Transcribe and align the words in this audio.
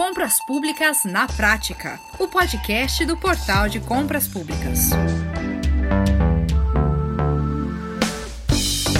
Compras 0.00 0.40
Públicas 0.40 1.04
na 1.04 1.26
Prática, 1.26 2.00
o 2.18 2.26
podcast 2.26 3.04
do 3.04 3.18
Portal 3.18 3.68
de 3.68 3.80
Compras 3.80 4.26
Públicas. 4.26 4.88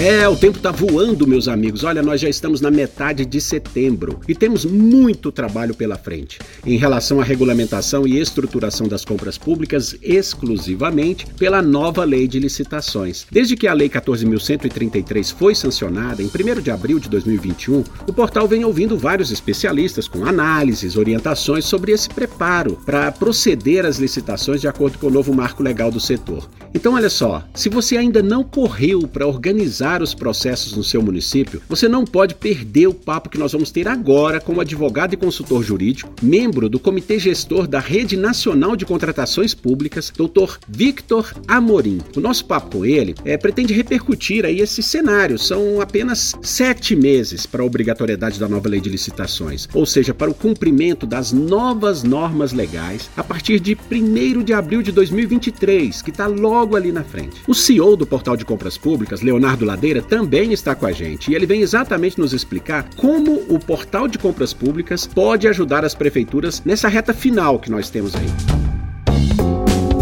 É, 0.01 0.27
o 0.27 0.35
tempo 0.35 0.59
tá 0.59 0.71
voando, 0.71 1.27
meus 1.27 1.47
amigos. 1.47 1.85
Olha, 1.85 2.03
nós 2.03 2.23
já 2.23 2.29
estamos 2.31 2.63
na 2.63 2.71
metade 2.71 3.27
de 3.27 3.39
setembro 3.39 4.19
e 4.27 4.35
temos 4.35 4.65
muito 4.65 5.31
trabalho 5.31 5.75
pela 5.75 5.99
frente 5.99 6.39
em 6.65 6.79
relação 6.79 7.21
à 7.21 7.23
regulamentação 7.23 8.07
e 8.07 8.19
estruturação 8.19 8.89
das 8.89 9.05
compras 9.05 9.37
públicas 9.37 9.95
exclusivamente 10.01 11.27
pela 11.39 11.61
nova 11.61 12.03
lei 12.03 12.27
de 12.27 12.39
licitações. 12.39 13.27
Desde 13.31 13.55
que 13.55 13.69
a 13.69 13.75
lei 13.75 13.91
14.133 13.91 15.35
foi 15.35 15.55
sancionada 15.55 16.23
em 16.23 16.29
1 16.29 16.63
de 16.63 16.71
abril 16.71 16.99
de 16.99 17.11
2021, 17.11 17.85
o 18.09 18.13
portal 18.15 18.49
vem 18.49 18.65
ouvindo 18.65 18.97
vários 18.97 19.31
especialistas 19.31 20.09
com 20.09 20.25
análises, 20.25 20.97
orientações 20.97 21.67
sobre 21.67 21.93
esse 21.93 22.09
preparo 22.09 22.81
para 22.87 23.13
proceder 23.13 23.85
às 23.85 23.99
licitações 23.99 24.63
de 24.63 24.69
acordo 24.69 24.97
com 24.97 25.09
o 25.09 25.13
novo 25.13 25.35
marco 25.35 25.63
legal 25.63 25.91
do 25.91 26.01
setor. 26.01 26.49
Então, 26.73 26.95
olha 26.95 27.11
só, 27.11 27.45
se 27.55 27.69
você 27.69 27.99
ainda 27.99 28.23
não 28.23 28.43
correu 28.43 29.07
para 29.07 29.27
organizar 29.27 29.90
os 30.01 30.15
processos 30.15 30.77
no 30.77 30.85
seu 30.85 31.03
município, 31.03 31.61
você 31.69 31.89
não 31.89 32.05
pode 32.05 32.35
perder 32.35 32.87
o 32.87 32.95
papo 32.95 33.29
que 33.29 33.39
nós 33.39 33.53
vamos 33.53 33.71
ter 33.71 33.89
agora 33.89 34.41
com 34.41 34.55
o 34.55 34.61
advogado 34.61 35.15
e 35.15 35.17
consultor 35.17 35.63
jurídico, 35.63 36.13
membro 36.23 36.69
do 36.69 36.79
Comitê 36.79 37.19
Gestor 37.19 37.67
da 37.67 37.81
Rede 37.81 38.17
Nacional 38.17 38.77
de 38.77 38.87
Contratações 38.87 39.55
Públicas, 39.55 40.13
Dr. 40.17 40.59
Victor 40.69 41.33
Amorim. 41.49 42.01
O 42.17 42.21
nosso 42.21 42.45
papo 42.45 42.79
com 42.79 42.87
ele 42.87 43.15
é, 43.25 43.37
pretende 43.37 43.75
repercutir 43.75 44.45
aí 44.45 44.61
esse 44.61 44.83
cenário. 44.83 45.39
São 45.39 45.81
apenas 45.81 46.35
sete 46.43 46.95
meses 46.95 47.47
para 47.47 47.63
a 47.63 47.67
obrigatoriedade 47.67 48.39
da 48.39 48.49
nova 48.49 48.69
lei 48.69 48.81
de 48.81 48.89
licitações, 48.89 49.69
ou 49.75 49.85
seja, 49.85 50.15
para 50.15 50.31
o 50.31 50.35
cumprimento 50.35 51.07
das 51.07 51.33
novas 51.33 52.03
normas 52.03 52.53
legais 52.53 53.11
a 53.17 53.25
partir 53.25 53.59
de 53.61 53.77
1 53.91 54.43
de 54.43 54.53
abril 54.53 54.83
de 54.83 54.93
2023, 54.93 56.03
que 56.03 56.11
está 56.11 56.27
logo 56.27 56.77
ali 56.77 56.93
na 56.93 57.03
frente. 57.03 57.43
O 57.47 57.55
CEO 57.55 57.97
do 57.97 58.07
Portal 58.07 58.37
de 58.37 58.45
Compras 58.45 58.77
Públicas, 58.77 59.23
Leonardo 59.23 59.65
Ladeira, 59.65 59.80
Madeira 59.81 60.03
também 60.03 60.53
está 60.53 60.75
com 60.75 60.85
a 60.85 60.93
gente 60.93 61.31
e 61.31 61.35
ele 61.35 61.47
vem 61.47 61.63
exatamente 61.63 62.19
nos 62.19 62.35
explicar 62.35 62.87
como 62.97 63.37
o 63.49 63.59
portal 63.59 64.07
de 64.07 64.19
compras 64.19 64.53
públicas 64.53 65.07
pode 65.07 65.49
ajudar 65.49 65.87
as 65.87 65.95
prefeituras 65.95 66.63
nessa 66.67 66.87
reta 66.87 67.15
final 67.15 67.59
que 67.59 67.71
nós 67.71 67.89
temos 67.89 68.15
aí. 68.15 68.27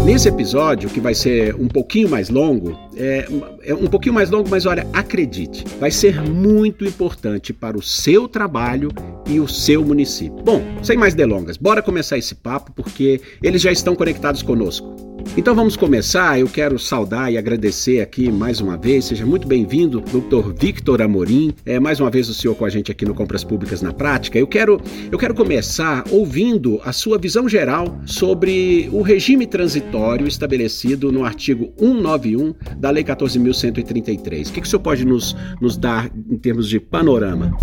Nesse 0.03 0.27
episódio, 0.27 0.89
que 0.89 0.99
vai 0.99 1.15
ser 1.15 1.55
um 1.55 1.69
pouquinho 1.69 2.09
mais 2.09 2.29
longo, 2.29 2.77
é, 2.97 3.25
é, 3.63 3.73
um 3.73 3.87
pouquinho 3.87 4.15
mais 4.15 4.29
longo, 4.29 4.49
mas 4.49 4.65
olha, 4.65 4.85
acredite, 4.91 5.63
vai 5.79 5.91
ser 5.91 6.21
muito 6.23 6.83
importante 6.83 7.53
para 7.53 7.77
o 7.77 7.81
seu 7.81 8.27
trabalho 8.27 8.91
e 9.29 9.39
o 9.39 9.47
seu 9.47 9.81
município. 9.85 10.43
Bom, 10.43 10.61
sem 10.83 10.97
mais 10.97 11.13
delongas, 11.13 11.55
bora 11.55 11.81
começar 11.81 12.17
esse 12.17 12.35
papo 12.35 12.73
porque 12.73 13.21
eles 13.41 13.61
já 13.61 13.71
estão 13.71 13.95
conectados 13.95 14.43
conosco. 14.43 14.98
Então 15.37 15.55
vamos 15.55 15.77
começar. 15.77 16.39
Eu 16.39 16.47
quero 16.47 16.77
saudar 16.77 17.31
e 17.31 17.37
agradecer 17.37 18.01
aqui 18.01 18.31
mais 18.31 18.59
uma 18.59 18.77
vez. 18.77 19.05
Seja 19.05 19.25
muito 19.25 19.47
bem-vindo, 19.47 20.01
Dr. 20.01 20.51
Victor 20.59 21.01
Amorim. 21.01 21.53
É 21.65 21.79
mais 21.79 21.99
uma 21.99 22.09
vez 22.09 22.29
o 22.29 22.33
senhor 22.33 22.55
com 22.55 22.65
a 22.65 22.69
gente 22.69 22.91
aqui 22.91 23.05
no 23.05 23.13
Compras 23.13 23.43
Públicas 23.43 23.81
na 23.81 23.93
Prática. 23.93 24.37
Eu 24.37 24.47
quero, 24.47 24.81
eu 25.11 25.17
quero 25.17 25.33
começar 25.33 26.03
ouvindo 26.11 26.81
a 26.83 26.91
sua 26.91 27.17
visão 27.17 27.47
geral 27.47 27.99
sobre 28.05 28.89
o 28.91 29.01
regime 29.01 29.47
transitório 29.47 30.27
estabelecido 30.27 31.11
no 31.11 31.23
artigo 31.23 31.73
191 31.79 32.53
da 32.77 32.89
Lei 32.89 33.03
14.133. 33.03 34.49
O 34.49 34.53
que, 34.53 34.61
que 34.61 34.67
o 34.67 34.69
senhor 34.69 34.81
pode 34.81 35.05
nos, 35.05 35.35
nos 35.61 35.77
dar 35.77 36.11
em 36.29 36.37
termos 36.37 36.67
de 36.67 36.79
panorama? 36.79 37.55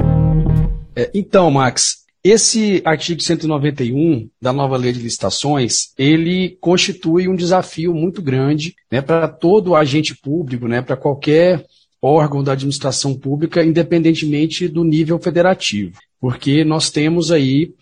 É, 0.94 1.10
então, 1.12 1.50
Max, 1.50 2.05
esse 2.30 2.82
artigo 2.84 3.22
191 3.22 4.28
da 4.40 4.52
nova 4.52 4.76
lei 4.76 4.92
de 4.92 5.00
licitações, 5.00 5.92
ele 5.98 6.56
constitui 6.60 7.28
um 7.28 7.36
desafio 7.36 7.94
muito 7.94 8.22
grande 8.22 8.74
né, 8.90 9.00
para 9.00 9.28
todo 9.28 9.74
agente 9.74 10.14
público, 10.16 10.66
né, 10.66 10.82
para 10.82 10.96
qualquer 10.96 11.64
órgão 12.00 12.42
da 12.42 12.52
administração 12.52 13.14
pública, 13.14 13.64
independentemente 13.64 14.68
do 14.68 14.84
nível 14.84 15.18
federativo. 15.18 15.98
Porque 16.20 16.64
nós 16.64 16.90
temos 16.90 17.30
aí 17.30 17.72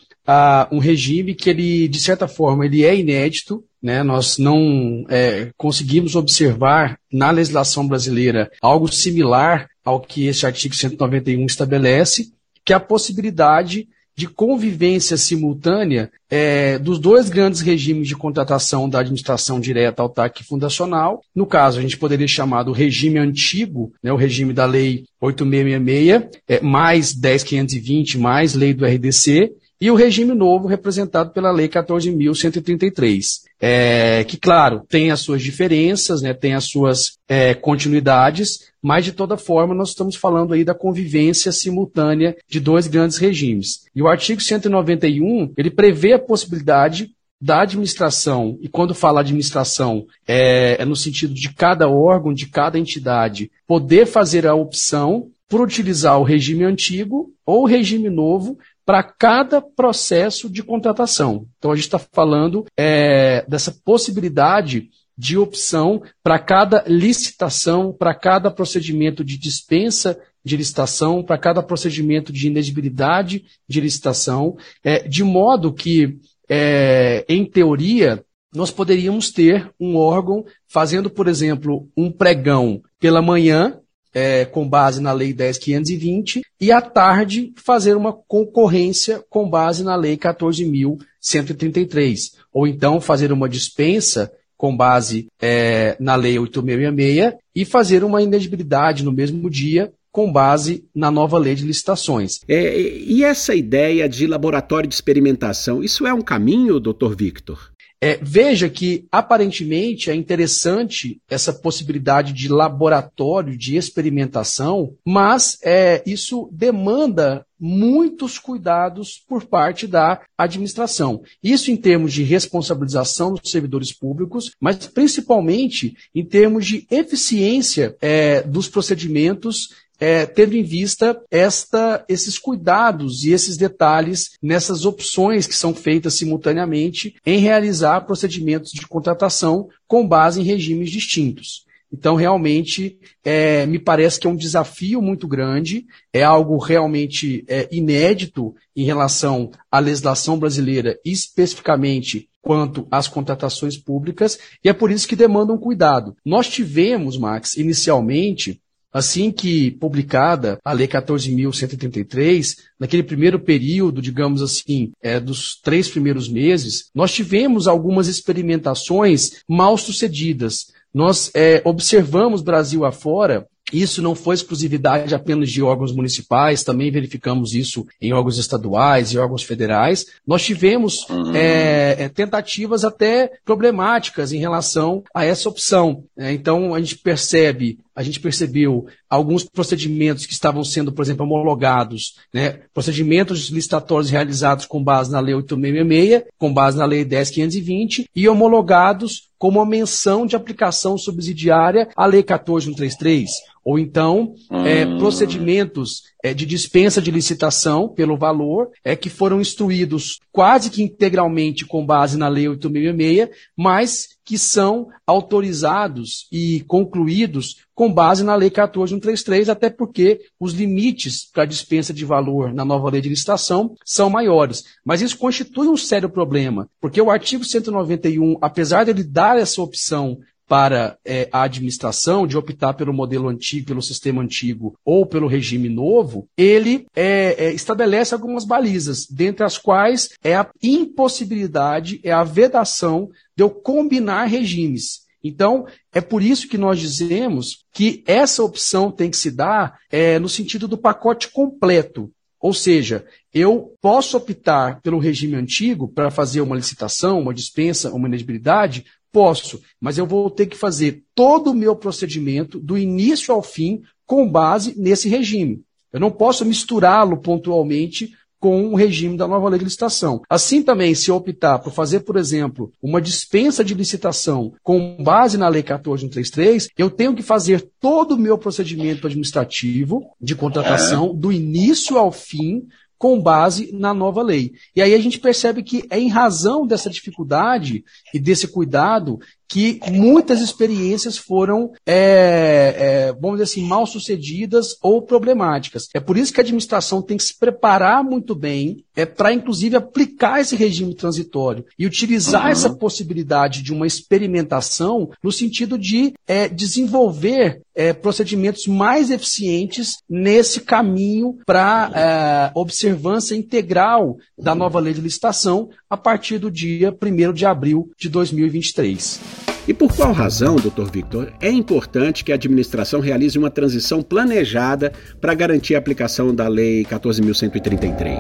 um 0.73 0.79
regime 0.79 1.35
que 1.35 1.51
ele, 1.51 1.87
de 1.87 2.01
certa 2.01 2.27
forma, 2.27 2.65
ele 2.65 2.85
é 2.85 2.97
inédito, 2.97 3.63
né? 3.83 4.03
Nós 4.03 4.39
não 4.39 5.05
é, 5.11 5.51
conseguimos 5.57 6.17
observar 6.17 6.99
na 7.13 7.31
legislação 7.31 7.87
brasileira 7.87 8.51
algo 8.63 8.91
similar 8.91 9.69
ao 9.85 10.01
que 10.01 10.27
esse 10.27 10.47
artigo 10.47 10.75
191 10.75 11.45
estabelece, 11.45 12.33
que 12.65 12.73
é 12.73 12.77
a 12.77 12.81
possibilidade 12.81 13.87
de 14.17 14.29
convivência 14.29 15.17
simultânea 15.17 16.11
é, 16.31 16.79
dos 16.79 16.99
dois 16.99 17.29
grandes 17.29 17.61
regimes 17.61 18.07
de 18.07 18.17
contratação 18.17 18.89
da 18.89 19.01
administração 19.01 19.59
direta 19.59 20.03
autárquica 20.03 20.45
e 20.45 20.47
fundacional. 20.47 21.21
No 21.35 21.47
caso, 21.47 21.79
a 21.79 21.83
gente 21.83 21.97
poderia 21.97 22.29
chamar 22.29 22.63
do 22.63 22.73
regime 22.73 23.19
antigo, 23.19 23.93
né, 24.03 24.13
o 24.13 24.17
regime 24.17 24.53
da 24.53 24.67
Lei 24.67 25.05
8666, 25.21 26.41
é, 26.49 26.61
mais 26.61 27.13
10520, 27.13 28.19
mais 28.19 28.55
lei 28.55 28.73
do 28.73 28.87
RDC, 28.87 29.53
e 29.81 29.91
o 29.91 29.95
regime 29.95 30.35
novo 30.35 30.69
representado 30.69 31.31
pela 31.31 31.51
Lei 31.51 31.69
14.133, 31.69 33.43
é, 33.61 34.25
que, 34.25 34.37
claro, 34.37 34.83
tem 34.89 35.11
as 35.11 35.21
suas 35.21 35.43
diferenças, 35.43 36.23
né, 36.23 36.33
tem 36.33 36.55
as 36.55 36.65
suas 36.65 37.19
é, 37.29 37.55
continuidades, 37.55 38.71
mas 38.83 39.05
de 39.05 39.13
toda 39.13 39.37
forma 39.37 39.75
nós 39.75 39.91
estamos 39.91 40.17
falando 40.17 40.55
aí 40.55 40.65
da 40.65 40.75
convivência 40.75 41.51
simultânea 41.51 42.37
de 42.49 42.61
dois 42.61 42.87
grandes 42.87 43.17
regimes. 43.17 43.85
E 43.95 44.03
o 44.03 44.09
artigo 44.09 44.41
191, 44.41 45.53
ele 45.57 45.71
prevê 45.71 46.13
a 46.13 46.19
possibilidade 46.19 47.11
da 47.41 47.63
administração, 47.63 48.57
e 48.63 48.69
quando 48.69 48.95
fala 48.95 49.21
administração, 49.21 50.07
é, 50.27 50.81
é 50.81 50.85
no 50.85 50.97
sentido 50.97 51.35
de 51.35 51.53
cada 51.53 51.89
órgão, 51.89 52.33
de 52.33 52.47
cada 52.47 52.79
entidade, 52.79 53.51
poder 53.67 54.07
fazer 54.07 54.47
a 54.47 54.55
opção 54.55 55.31
por 55.49 55.61
utilizar 55.61 56.19
o 56.19 56.25
regime 56.25 56.65
antigo 56.65 57.33
ou 57.45 57.63
o 57.63 57.67
regime 57.67 58.09
novo 58.09 58.59
para 58.85 59.03
cada 59.03 59.63
processo 59.63 60.49
de 60.49 60.63
contratação. 60.63 61.47
Então, 61.59 61.73
a 61.73 61.75
gente 61.75 61.87
está 61.87 61.99
falando 61.99 62.65
é, 62.77 63.45
dessa 63.49 63.73
possibilidade 63.85 64.91
de 65.17 65.39
opção 65.39 66.03
para 66.23 66.39
cada 66.39 66.85
licitação, 66.87 67.93
para 67.93 68.15
cada 68.15 68.51
procedimento 68.51 69.25
de 69.25 69.39
dispensa 69.39 70.19
de 70.45 70.57
licitação, 70.57 71.23
para 71.23 71.39
cada 71.39 71.63
procedimento 71.63 72.33
de 72.33 72.49
inegibilidade 72.49 73.45
de 73.67 73.81
licitação, 73.81 74.57
é, 74.83 75.07
de 75.09 75.25
modo 75.25 75.73
que, 75.73 76.19
é, 76.49 77.25
em 77.29 77.47
teoria, 77.47 78.23
nós 78.55 78.71
poderíamos 78.71 79.31
ter 79.31 79.71
um 79.81 79.97
órgão 79.97 80.45
fazendo, 80.69 81.09
por 81.09 81.27
exemplo, 81.27 81.89
um 81.97 82.11
pregão 82.11 82.83
pela 83.01 83.23
manhã 83.23 83.81
é, 84.15 84.45
com 84.45 84.69
base 84.69 85.03
na 85.03 85.13
Lei 85.13 85.35
10.520 85.35 86.43
e 86.61 86.71
à 86.71 86.81
tarde 86.81 87.53
fazer 87.57 87.97
uma 87.97 88.13
concorrência 88.13 89.21
com 89.29 89.51
base 89.51 89.83
na 89.83 89.97
Lei 89.97 90.17
14.133. 90.17 92.35
Ou 92.53 92.69
então 92.69 93.01
fazer 93.01 93.33
uma 93.33 93.49
dispensa 93.49 94.31
com 94.57 94.77
base 94.77 95.27
é, 95.43 95.97
na 95.99 96.15
Lei 96.15 96.37
8.666 96.37 97.35
e 97.55 97.65
fazer 97.65 98.05
uma 98.05 98.23
inegibilidade 98.23 99.05
no 99.05 99.13
mesmo 99.13 99.51
dia 99.51 99.93
com 100.15 100.31
base 100.31 100.85
na 100.95 101.11
nova 101.11 101.37
lei 101.39 101.57
de 101.57 101.67
licitações. 101.67 102.39
É, 102.47 102.79
e 102.79 103.25
essa 103.25 103.53
ideia 103.53 104.09
de 104.09 104.29
laboratório 104.29 104.89
de 104.89 104.95
experimentação, 104.95 105.83
isso 105.83 106.07
é 106.07 106.15
um 106.15 106.23
caminho, 106.23 106.79
doutor 106.79 107.17
Victor? 107.17 107.74
É, 108.05 108.19
veja 108.21 108.69
que, 108.69 109.07
aparentemente, 109.11 110.11
é 110.11 110.15
interessante 110.15 111.23
essa 111.27 111.55
possibilidade 111.55 112.35
de 112.35 112.49
laboratório, 112.49 113.57
de 113.57 113.77
experimentação, 113.79 114.95
mas 115.03 115.57
é, 115.65 116.03
isso 116.05 116.51
demanda 116.53 117.47
muitos 117.59 118.39
cuidados 118.39 119.25
por 119.27 119.47
parte 119.47 119.87
da 119.87 120.21
administração. 120.37 121.23
Isso 121.43 121.71
em 121.71 121.77
termos 121.79 122.13
de 122.13 122.23
responsabilização 122.23 123.33
dos 123.33 123.51
servidores 123.51 123.91
públicos, 123.91 124.51
mas 124.61 124.87
principalmente 124.87 125.97
em 126.15 126.23
termos 126.23 126.67
de 126.67 126.87
eficiência 126.91 127.97
é, 128.03 128.43
dos 128.43 128.69
procedimentos 128.69 129.71
é, 129.99 130.27
tendo 130.27 130.57
em 130.57 130.63
vista 130.63 131.21
esta, 131.31 132.05
esses 132.09 132.39
cuidados 132.39 133.25
e 133.25 133.33
esses 133.33 133.57
detalhes 133.57 134.31
nessas 134.43 134.85
opções 134.85 135.47
que 135.47 135.55
são 135.55 135.75
feitas 135.75 136.15
simultaneamente 136.15 137.15
em 137.25 137.39
realizar 137.39 138.03
procedimentos 138.03 138.73
de 138.73 138.87
contratação 138.87 139.69
com 139.87 140.07
base 140.07 140.41
em 140.41 140.45
regimes 140.45 140.91
distintos. 140.91 141.65
Então, 141.93 142.17
realmente, 142.17 142.99
é, 143.23 143.67
me 143.67 143.79
parece 143.79 144.19
que 144.19 144.27
é 144.27 144.31
um 144.31 144.35
desafio 144.35 145.01
muito 145.01 145.29
grande, 145.29 145.87
é 146.13 146.25
algo 146.25 146.59
realmente 146.59 147.45
é, 147.47 147.69
inédito 147.71 148.53
em 148.75 148.85
relação 148.85 149.53
à 149.71 149.79
legislação 149.79 150.37
brasileira, 150.37 150.99
especificamente 151.05 152.29
quanto 152.43 152.87
às 152.91 153.07
contratações 153.07 153.79
públicas, 153.79 154.41
e 154.63 154.69
é 154.69 154.73
por 154.73 154.91
isso 154.91 155.07
que 155.07 155.15
demanda 155.15 155.53
um 155.53 155.59
cuidado. 155.59 156.17
Nós 156.25 156.49
tivemos, 156.49 157.17
Max, 157.17 157.57
inicialmente, 157.57 158.61
Assim 158.95 159.33
que 159.33 159.73
publicada 159.73 160.61
a 160.65 160.73
Lei 160.73 160.87
14.133, 160.87 162.59
naquele 162.79 163.03
primeiro 163.03 163.41
período, 163.41 164.01
digamos 164.01 164.41
assim, 164.41 164.93
é, 165.03 165.19
dos 165.19 165.61
três 165.61 165.89
primeiros 165.89 166.29
meses, 166.29 166.91
nós 166.95 167.13
tivemos 167.13 167.67
algumas 167.67 168.07
experimentações 168.07 169.43
mal 169.49 169.77
sucedidas. 169.77 170.73
Nós 170.95 171.29
é, 171.35 171.61
observamos 171.65 172.41
Brasil 172.41 172.85
afora 172.85 173.49
isso 173.83 174.01
não 174.01 174.15
foi 174.15 174.35
exclusividade 174.35 175.15
apenas 175.15 175.51
de 175.51 175.63
órgãos 175.63 175.93
municipais, 175.93 176.63
também 176.63 176.91
verificamos 176.91 177.55
isso 177.55 177.87
em 178.01 178.13
órgãos 178.13 178.39
estaduais 178.39 179.13
e 179.13 179.19
órgãos 179.19 179.43
federais. 179.43 180.07
Nós 180.27 180.45
tivemos 180.45 181.09
uhum. 181.09 181.35
é, 181.35 182.09
tentativas 182.09 182.85
até 182.85 183.33
problemáticas 183.45 184.33
em 184.33 184.39
relação 184.39 185.03
a 185.15 185.25
essa 185.25 185.49
opção. 185.49 186.05
É, 186.17 186.33
então, 186.33 186.75
a 186.75 186.81
gente 186.81 186.97
percebe 186.99 187.79
a 187.97 188.03
gente 188.03 188.19
percebeu 188.19 188.87
alguns 189.09 189.45
procedimentos 189.45 190.27
que 190.27 190.33
estavam 190.33 190.65
sendo, 190.65 190.91
por 190.91 191.03
exemplo, 191.03 191.25
homologados, 191.25 192.17
né? 192.33 192.59
procedimentos 192.73 193.51
licitatórios 193.51 194.11
realizados 194.11 194.67
com 194.67 194.83
base 194.83 195.13
na 195.13 195.21
Lei 195.21 195.35
8666, 195.35 196.33
com 196.37 196.53
base 196.53 196.77
na 196.77 196.85
Lei 196.85 197.05
10520 197.05 198.11
e 198.15 198.29
homologados 198.29 199.31
com 199.45 199.51
uma 199.51 199.67
menção 199.67 200.25
de 200.25 200.35
aplicação 200.35 200.97
subsidiária 200.97 201.91
à 201.95 202.07
Lei 202.07 202.23
14133 202.23 203.31
ou 203.63 203.79
então 203.79 204.35
é, 204.51 204.87
hum. 204.87 204.97
procedimentos 204.97 206.05
é, 206.23 206.33
de 206.33 206.47
dispensa 206.47 207.03
de 207.03 207.11
licitação 207.11 207.87
pelo 207.87 208.17
valor 208.17 208.71
é 208.83 208.97
que 208.97 209.11
foram 209.11 209.43
instruídos 209.43 210.19
quase 210.33 210.71
que 210.71 210.83
integralmente 210.83 211.67
com 211.67 211.85
base 211.85 212.17
na 212.17 212.27
Lei 212.27 212.49
866, 212.49 213.29
mas 213.55 214.14
que 214.25 214.39
são 214.39 214.89
autorizados 215.07 216.27
e 216.33 216.61
concluídos 216.67 217.57
com 217.75 217.93
base 217.93 218.25
na 218.25 218.35
Lei 218.35 218.51
14133, 218.51 219.49
até 219.49 219.69
porque 219.69 220.21
os 220.41 220.53
limites 220.53 221.29
para 221.31 221.45
dispensa 221.45 221.93
de 221.93 222.05
valor 222.05 222.55
na 222.55 222.65
nova 222.65 222.89
lei 222.89 223.01
de 223.01 223.09
licitação 223.09 223.75
são 223.85 224.09
maiores. 224.09 224.65
Mas 224.85 225.03
isso 225.03 225.19
constitui 225.19 225.69
um 225.69 225.77
sério 225.77 226.09
problema, 226.09 226.69
porque 226.81 227.03
o 227.03 227.11
artigo 227.11 227.45
191, 227.45 228.39
apesar 228.41 228.85
de 228.85 228.91
ele 228.91 229.05
dar 229.05 229.37
essa 229.37 229.61
opção 229.61 230.19
para 230.47 230.99
é, 231.05 231.29
a 231.33 231.43
administração 231.43 232.27
de 232.27 232.37
optar 232.37 232.75
pelo 232.75 232.93
modelo 232.93 233.29
antigo, 233.29 233.67
pelo 233.67 233.83
sistema 233.83 234.23
antigo 234.23 234.79
ou 234.85 235.07
pelo 235.07 235.27
regime 235.27 235.69
novo, 235.69 236.29
ele 236.37 236.87
é, 236.95 237.47
é, 237.47 237.53
estabelece 237.53 238.15
algumas 238.15 238.45
balizas, 238.45 239.07
dentre 239.07 239.45
as 239.45 239.57
quais 239.57 240.11
é 240.23 240.37
a 240.37 240.49
impossibilidade, 240.63 242.01
é 242.03 242.13
a 242.13 242.25
vedação 242.25 243.09
de 243.37 243.43
eu 243.43 243.51
combinar 243.51 244.25
regimes. 244.25 245.05
Então, 245.23 245.67
é 245.91 246.03
por 246.03 246.23
isso 246.23 246.47
que 246.47 246.59
nós 246.59 246.79
dizemos 246.79 247.65
que 247.73 248.05
essa 248.07 248.43
opção 248.43 248.91
tem 248.91 249.11
que 249.11 249.17
se 249.17 249.31
dar 249.31 249.79
é, 249.91 250.19
no 250.19 250.29
sentido 250.29 250.69
do 250.69 250.77
pacote 250.77 251.31
completo. 251.31 252.13
Ou 252.39 252.53
seja, 252.53 253.07
eu 253.33 253.75
posso 253.81 254.19
optar 254.19 254.83
pelo 254.83 254.99
regime 254.99 255.35
antigo 255.35 255.89
para 255.89 256.11
fazer 256.11 256.43
uma 256.43 256.55
licitação, 256.55 257.19
uma 257.19 257.33
dispensa, 257.33 257.89
uma 257.89 258.07
ineligibilidade, 258.07 258.85
Posso, 259.15 259.63
mas 259.81 259.97
eu 259.97 260.05
vou 260.09 260.29
ter 260.29 260.47
que 260.47 260.57
fazer 260.57 261.05
todo 261.15 261.53
o 261.53 261.55
meu 261.55 261.77
procedimento, 261.77 262.59
do 262.59 262.77
início 262.77 263.33
ao 263.33 263.45
fim, 263.45 263.81
com 264.05 264.29
base 264.29 264.75
nesse 264.77 265.09
regime. 265.09 265.63
Eu 265.93 266.01
não 266.01 266.11
posso 266.11 266.45
misturá-lo 266.45 267.19
pontualmente 267.19 268.13
com 268.41 268.67
o 268.67 268.75
regime 268.75 269.17
da 269.17 269.29
nova 269.29 269.49
lei 269.49 269.61
de 269.61 269.67
licitação. 269.67 270.21
Assim 270.29 270.65
também, 270.65 270.97
se 270.97 271.13
eu 271.13 271.15
optar 271.15 271.61
por 271.61 271.73
fazer, 271.73 272.01
por 272.01 272.17
exemplo, 272.17 272.73
uma 272.83 273.01
dispensa 273.01 273.65
de 273.65 273.73
licitação 273.73 274.53
com 274.65 274.97
base 275.01 275.39
na 275.39 275.49
lei 275.49 275.63
14133, 275.63 276.71
eu 276.77 276.91
tenho 276.91 277.15
que 277.15 277.23
fazer 277.23 277.71
todo 277.81 278.17
o 278.17 278.19
meu 278.19 278.37
procedimento 278.37 279.07
administrativo 279.07 280.05
de 280.21 280.35
contratação, 280.35 281.15
do 281.15 281.31
início 281.31 281.97
ao 281.97 282.11
fim, 282.11 282.67
com 283.05 283.21
base 283.21 283.71
na 283.71 283.93
nova 283.93 284.23
lei. 284.23 284.55
E 284.75 284.81
aí 284.81 284.95
a 284.95 284.99
gente 284.99 285.19
percebe 285.19 285.63
que 285.63 285.85
é 285.91 286.01
em 286.01 286.09
razão 286.09 286.67
dessa 286.67 286.89
dificuldade 286.89 287.85
e 288.15 288.19
desse 288.19 288.49
cuidado 288.49 289.21
que 289.49 289.81
muitas 289.91 290.41
experiências 290.41 291.17
foram, 291.17 291.71
é, 291.87 292.75
é, 292.77 293.13
vamos 293.13 293.39
dizer 293.39 293.45
assim, 293.45 293.67
mal 293.67 293.87
sucedidas 293.87 294.77
ou 294.83 295.03
problemáticas. 295.03 295.89
É 295.95 296.01
por 296.01 296.17
isso 296.17 296.33
que 296.33 296.41
a 296.41 296.43
administração 296.43 297.03
tem 297.03 297.17
que 297.17 297.25
se 297.25 297.39
preparar 297.39 298.03
muito 298.03 298.35
bem 298.35 298.85
é, 298.97 299.05
para, 299.05 299.33
inclusive, 299.33 299.77
aplicar 299.77 300.41
esse 300.41 300.57
regime 300.57 300.95
transitório 300.95 301.65
e 301.79 301.87
utilizar 301.87 302.45
uhum. 302.45 302.51
essa 302.51 302.75
possibilidade 302.75 303.63
de 303.63 303.73
uma 303.73 303.87
experimentação 303.87 305.11
no 305.23 305.33
sentido 305.33 305.79
de 305.79 306.15
é, 306.27 306.49
desenvolver 306.49 307.61
é, 307.75 307.93
procedimentos 307.93 308.67
mais 308.67 309.11
eficientes 309.11 309.97
nesse 310.09 310.61
caminho 310.61 311.39
para 311.45 311.91
é, 311.95 312.59
observância 312.59 313.35
integral 313.35 314.17
da 314.39 314.55
nova 314.55 314.79
lei 314.79 314.95
de 314.95 315.01
licitação 315.01 315.69
a 315.95 315.97
partir 315.97 316.39
do 316.39 316.51
dia 316.51 316.93
1 316.93 317.33
de 317.33 317.47
abril 317.47 317.91
de 317.97 318.09
2023. 318.09 319.21
E 319.67 319.73
por 319.73 319.95
qual 319.95 320.13
razão, 320.13 320.57
doutor 320.57 320.91
Victor, 320.91 321.33
é 321.41 321.51
importante 321.51 322.25
que 322.25 322.33
a 322.33 322.35
administração 322.35 323.01
realize 323.01 323.39
uma 323.39 323.49
transição 323.49 324.03
planejada 324.03 324.93
para 325.21 325.33
garantir 325.35 325.75
a 325.75 325.79
aplicação 325.79 326.35
da 326.35 326.49
Lei 326.49 326.85
14.133? 326.85 328.19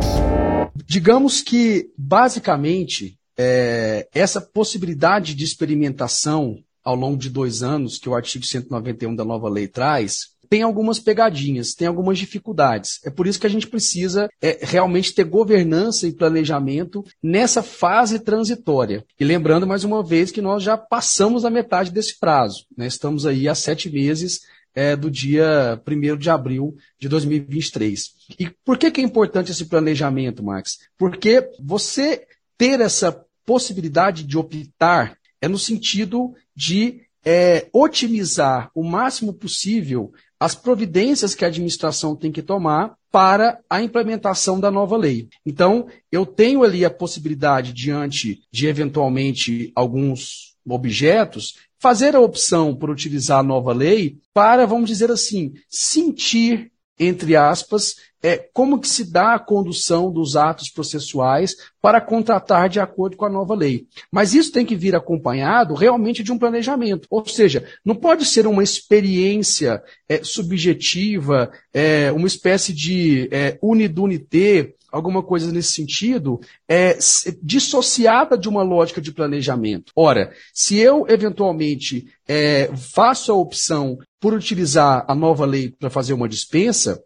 Digamos 0.86 1.42
que, 1.42 1.90
basicamente, 1.98 3.18
é, 3.36 4.08
essa 4.14 4.40
possibilidade 4.40 5.34
de 5.34 5.44
experimentação 5.44 6.56
ao 6.84 6.94
longo 6.94 7.16
de 7.16 7.28
dois 7.28 7.62
anos 7.62 7.98
que 7.98 8.08
o 8.08 8.14
artigo 8.14 8.44
191 8.44 9.16
da 9.16 9.24
nova 9.24 9.48
lei 9.48 9.66
traz, 9.66 10.33
tem 10.48 10.62
algumas 10.62 10.98
pegadinhas, 10.98 11.74
tem 11.74 11.86
algumas 11.86 12.18
dificuldades. 12.18 13.00
É 13.04 13.10
por 13.10 13.26
isso 13.26 13.40
que 13.40 13.46
a 13.46 13.50
gente 13.50 13.66
precisa 13.66 14.28
é, 14.40 14.58
realmente 14.62 15.14
ter 15.14 15.24
governança 15.24 16.06
e 16.06 16.12
planejamento 16.12 17.04
nessa 17.22 17.62
fase 17.62 18.18
transitória. 18.18 19.04
E 19.18 19.24
lembrando 19.24 19.66
mais 19.66 19.84
uma 19.84 20.02
vez 20.02 20.30
que 20.30 20.42
nós 20.42 20.62
já 20.62 20.76
passamos 20.76 21.44
a 21.44 21.50
metade 21.50 21.90
desse 21.90 22.18
prazo. 22.18 22.64
Né? 22.76 22.86
Estamos 22.86 23.26
aí 23.26 23.48
há 23.48 23.54
sete 23.54 23.90
meses 23.90 24.40
é, 24.74 24.96
do 24.96 25.10
dia 25.10 25.80
1 25.86 26.16
de 26.16 26.30
abril 26.30 26.76
de 26.98 27.08
2023. 27.08 28.10
E 28.38 28.50
por 28.64 28.76
que, 28.76 28.90
que 28.90 29.00
é 29.00 29.04
importante 29.04 29.52
esse 29.52 29.66
planejamento, 29.66 30.42
Max? 30.42 30.78
Porque 30.98 31.48
você 31.60 32.26
ter 32.58 32.80
essa 32.80 33.24
possibilidade 33.46 34.24
de 34.24 34.36
optar 34.36 35.16
é 35.40 35.48
no 35.48 35.58
sentido 35.58 36.34
de 36.56 37.02
é, 37.24 37.68
otimizar 37.72 38.70
o 38.74 38.82
máximo 38.82 39.32
possível 39.32 40.12
as 40.44 40.54
providências 40.54 41.34
que 41.34 41.42
a 41.42 41.48
administração 41.48 42.14
tem 42.14 42.30
que 42.30 42.42
tomar 42.42 42.96
para 43.10 43.58
a 43.70 43.80
implementação 43.80 44.60
da 44.60 44.70
nova 44.70 44.94
lei. 44.94 45.26
Então, 45.46 45.86
eu 46.12 46.26
tenho 46.26 46.62
ali 46.62 46.84
a 46.84 46.90
possibilidade, 46.90 47.72
diante 47.72 48.42
de 48.52 48.66
eventualmente 48.66 49.72
alguns 49.74 50.54
objetos, 50.68 51.54
fazer 51.78 52.14
a 52.14 52.20
opção 52.20 52.76
por 52.76 52.90
utilizar 52.90 53.38
a 53.38 53.42
nova 53.42 53.72
lei 53.72 54.18
para, 54.34 54.66
vamos 54.66 54.90
dizer 54.90 55.10
assim, 55.10 55.54
sentir 55.66 56.70
entre 56.98 57.36
aspas, 57.36 57.96
é 58.22 58.38
como 58.54 58.80
que 58.80 58.88
se 58.88 59.04
dá 59.04 59.34
a 59.34 59.38
condução 59.38 60.10
dos 60.10 60.34
atos 60.34 60.70
processuais 60.70 61.54
para 61.80 62.00
contratar 62.00 62.70
de 62.70 62.80
acordo 62.80 63.18
com 63.18 63.26
a 63.26 63.30
nova 63.30 63.54
lei. 63.54 63.86
Mas 64.10 64.32
isso 64.32 64.50
tem 64.50 64.64
que 64.64 64.74
vir 64.74 64.96
acompanhado 64.96 65.74
realmente 65.74 66.22
de 66.22 66.32
um 66.32 66.38
planejamento. 66.38 67.06
Ou 67.10 67.26
seja, 67.26 67.64
não 67.84 67.94
pode 67.94 68.24
ser 68.24 68.46
uma 68.46 68.62
experiência 68.62 69.82
é, 70.08 70.24
subjetiva, 70.24 71.52
é, 71.72 72.10
uma 72.12 72.26
espécie 72.26 72.72
de 72.72 73.28
é, 73.30 73.58
unidunité, 73.60 74.72
alguma 74.90 75.22
coisa 75.22 75.52
nesse 75.52 75.72
sentido, 75.72 76.40
é 76.66 76.96
dissociada 77.42 78.38
de 78.38 78.48
uma 78.48 78.62
lógica 78.62 79.02
de 79.02 79.12
planejamento. 79.12 79.92
Ora, 79.94 80.32
se 80.52 80.78
eu 80.78 81.04
eventualmente 81.08 82.06
é, 82.26 82.70
faço 82.74 83.32
a 83.32 83.34
opção 83.34 83.98
por 84.24 84.32
utilizar 84.32 85.04
a 85.06 85.14
nova 85.14 85.44
lei 85.44 85.68
para 85.68 85.90
fazer 85.90 86.14
uma 86.14 86.26
dispensa, 86.26 86.98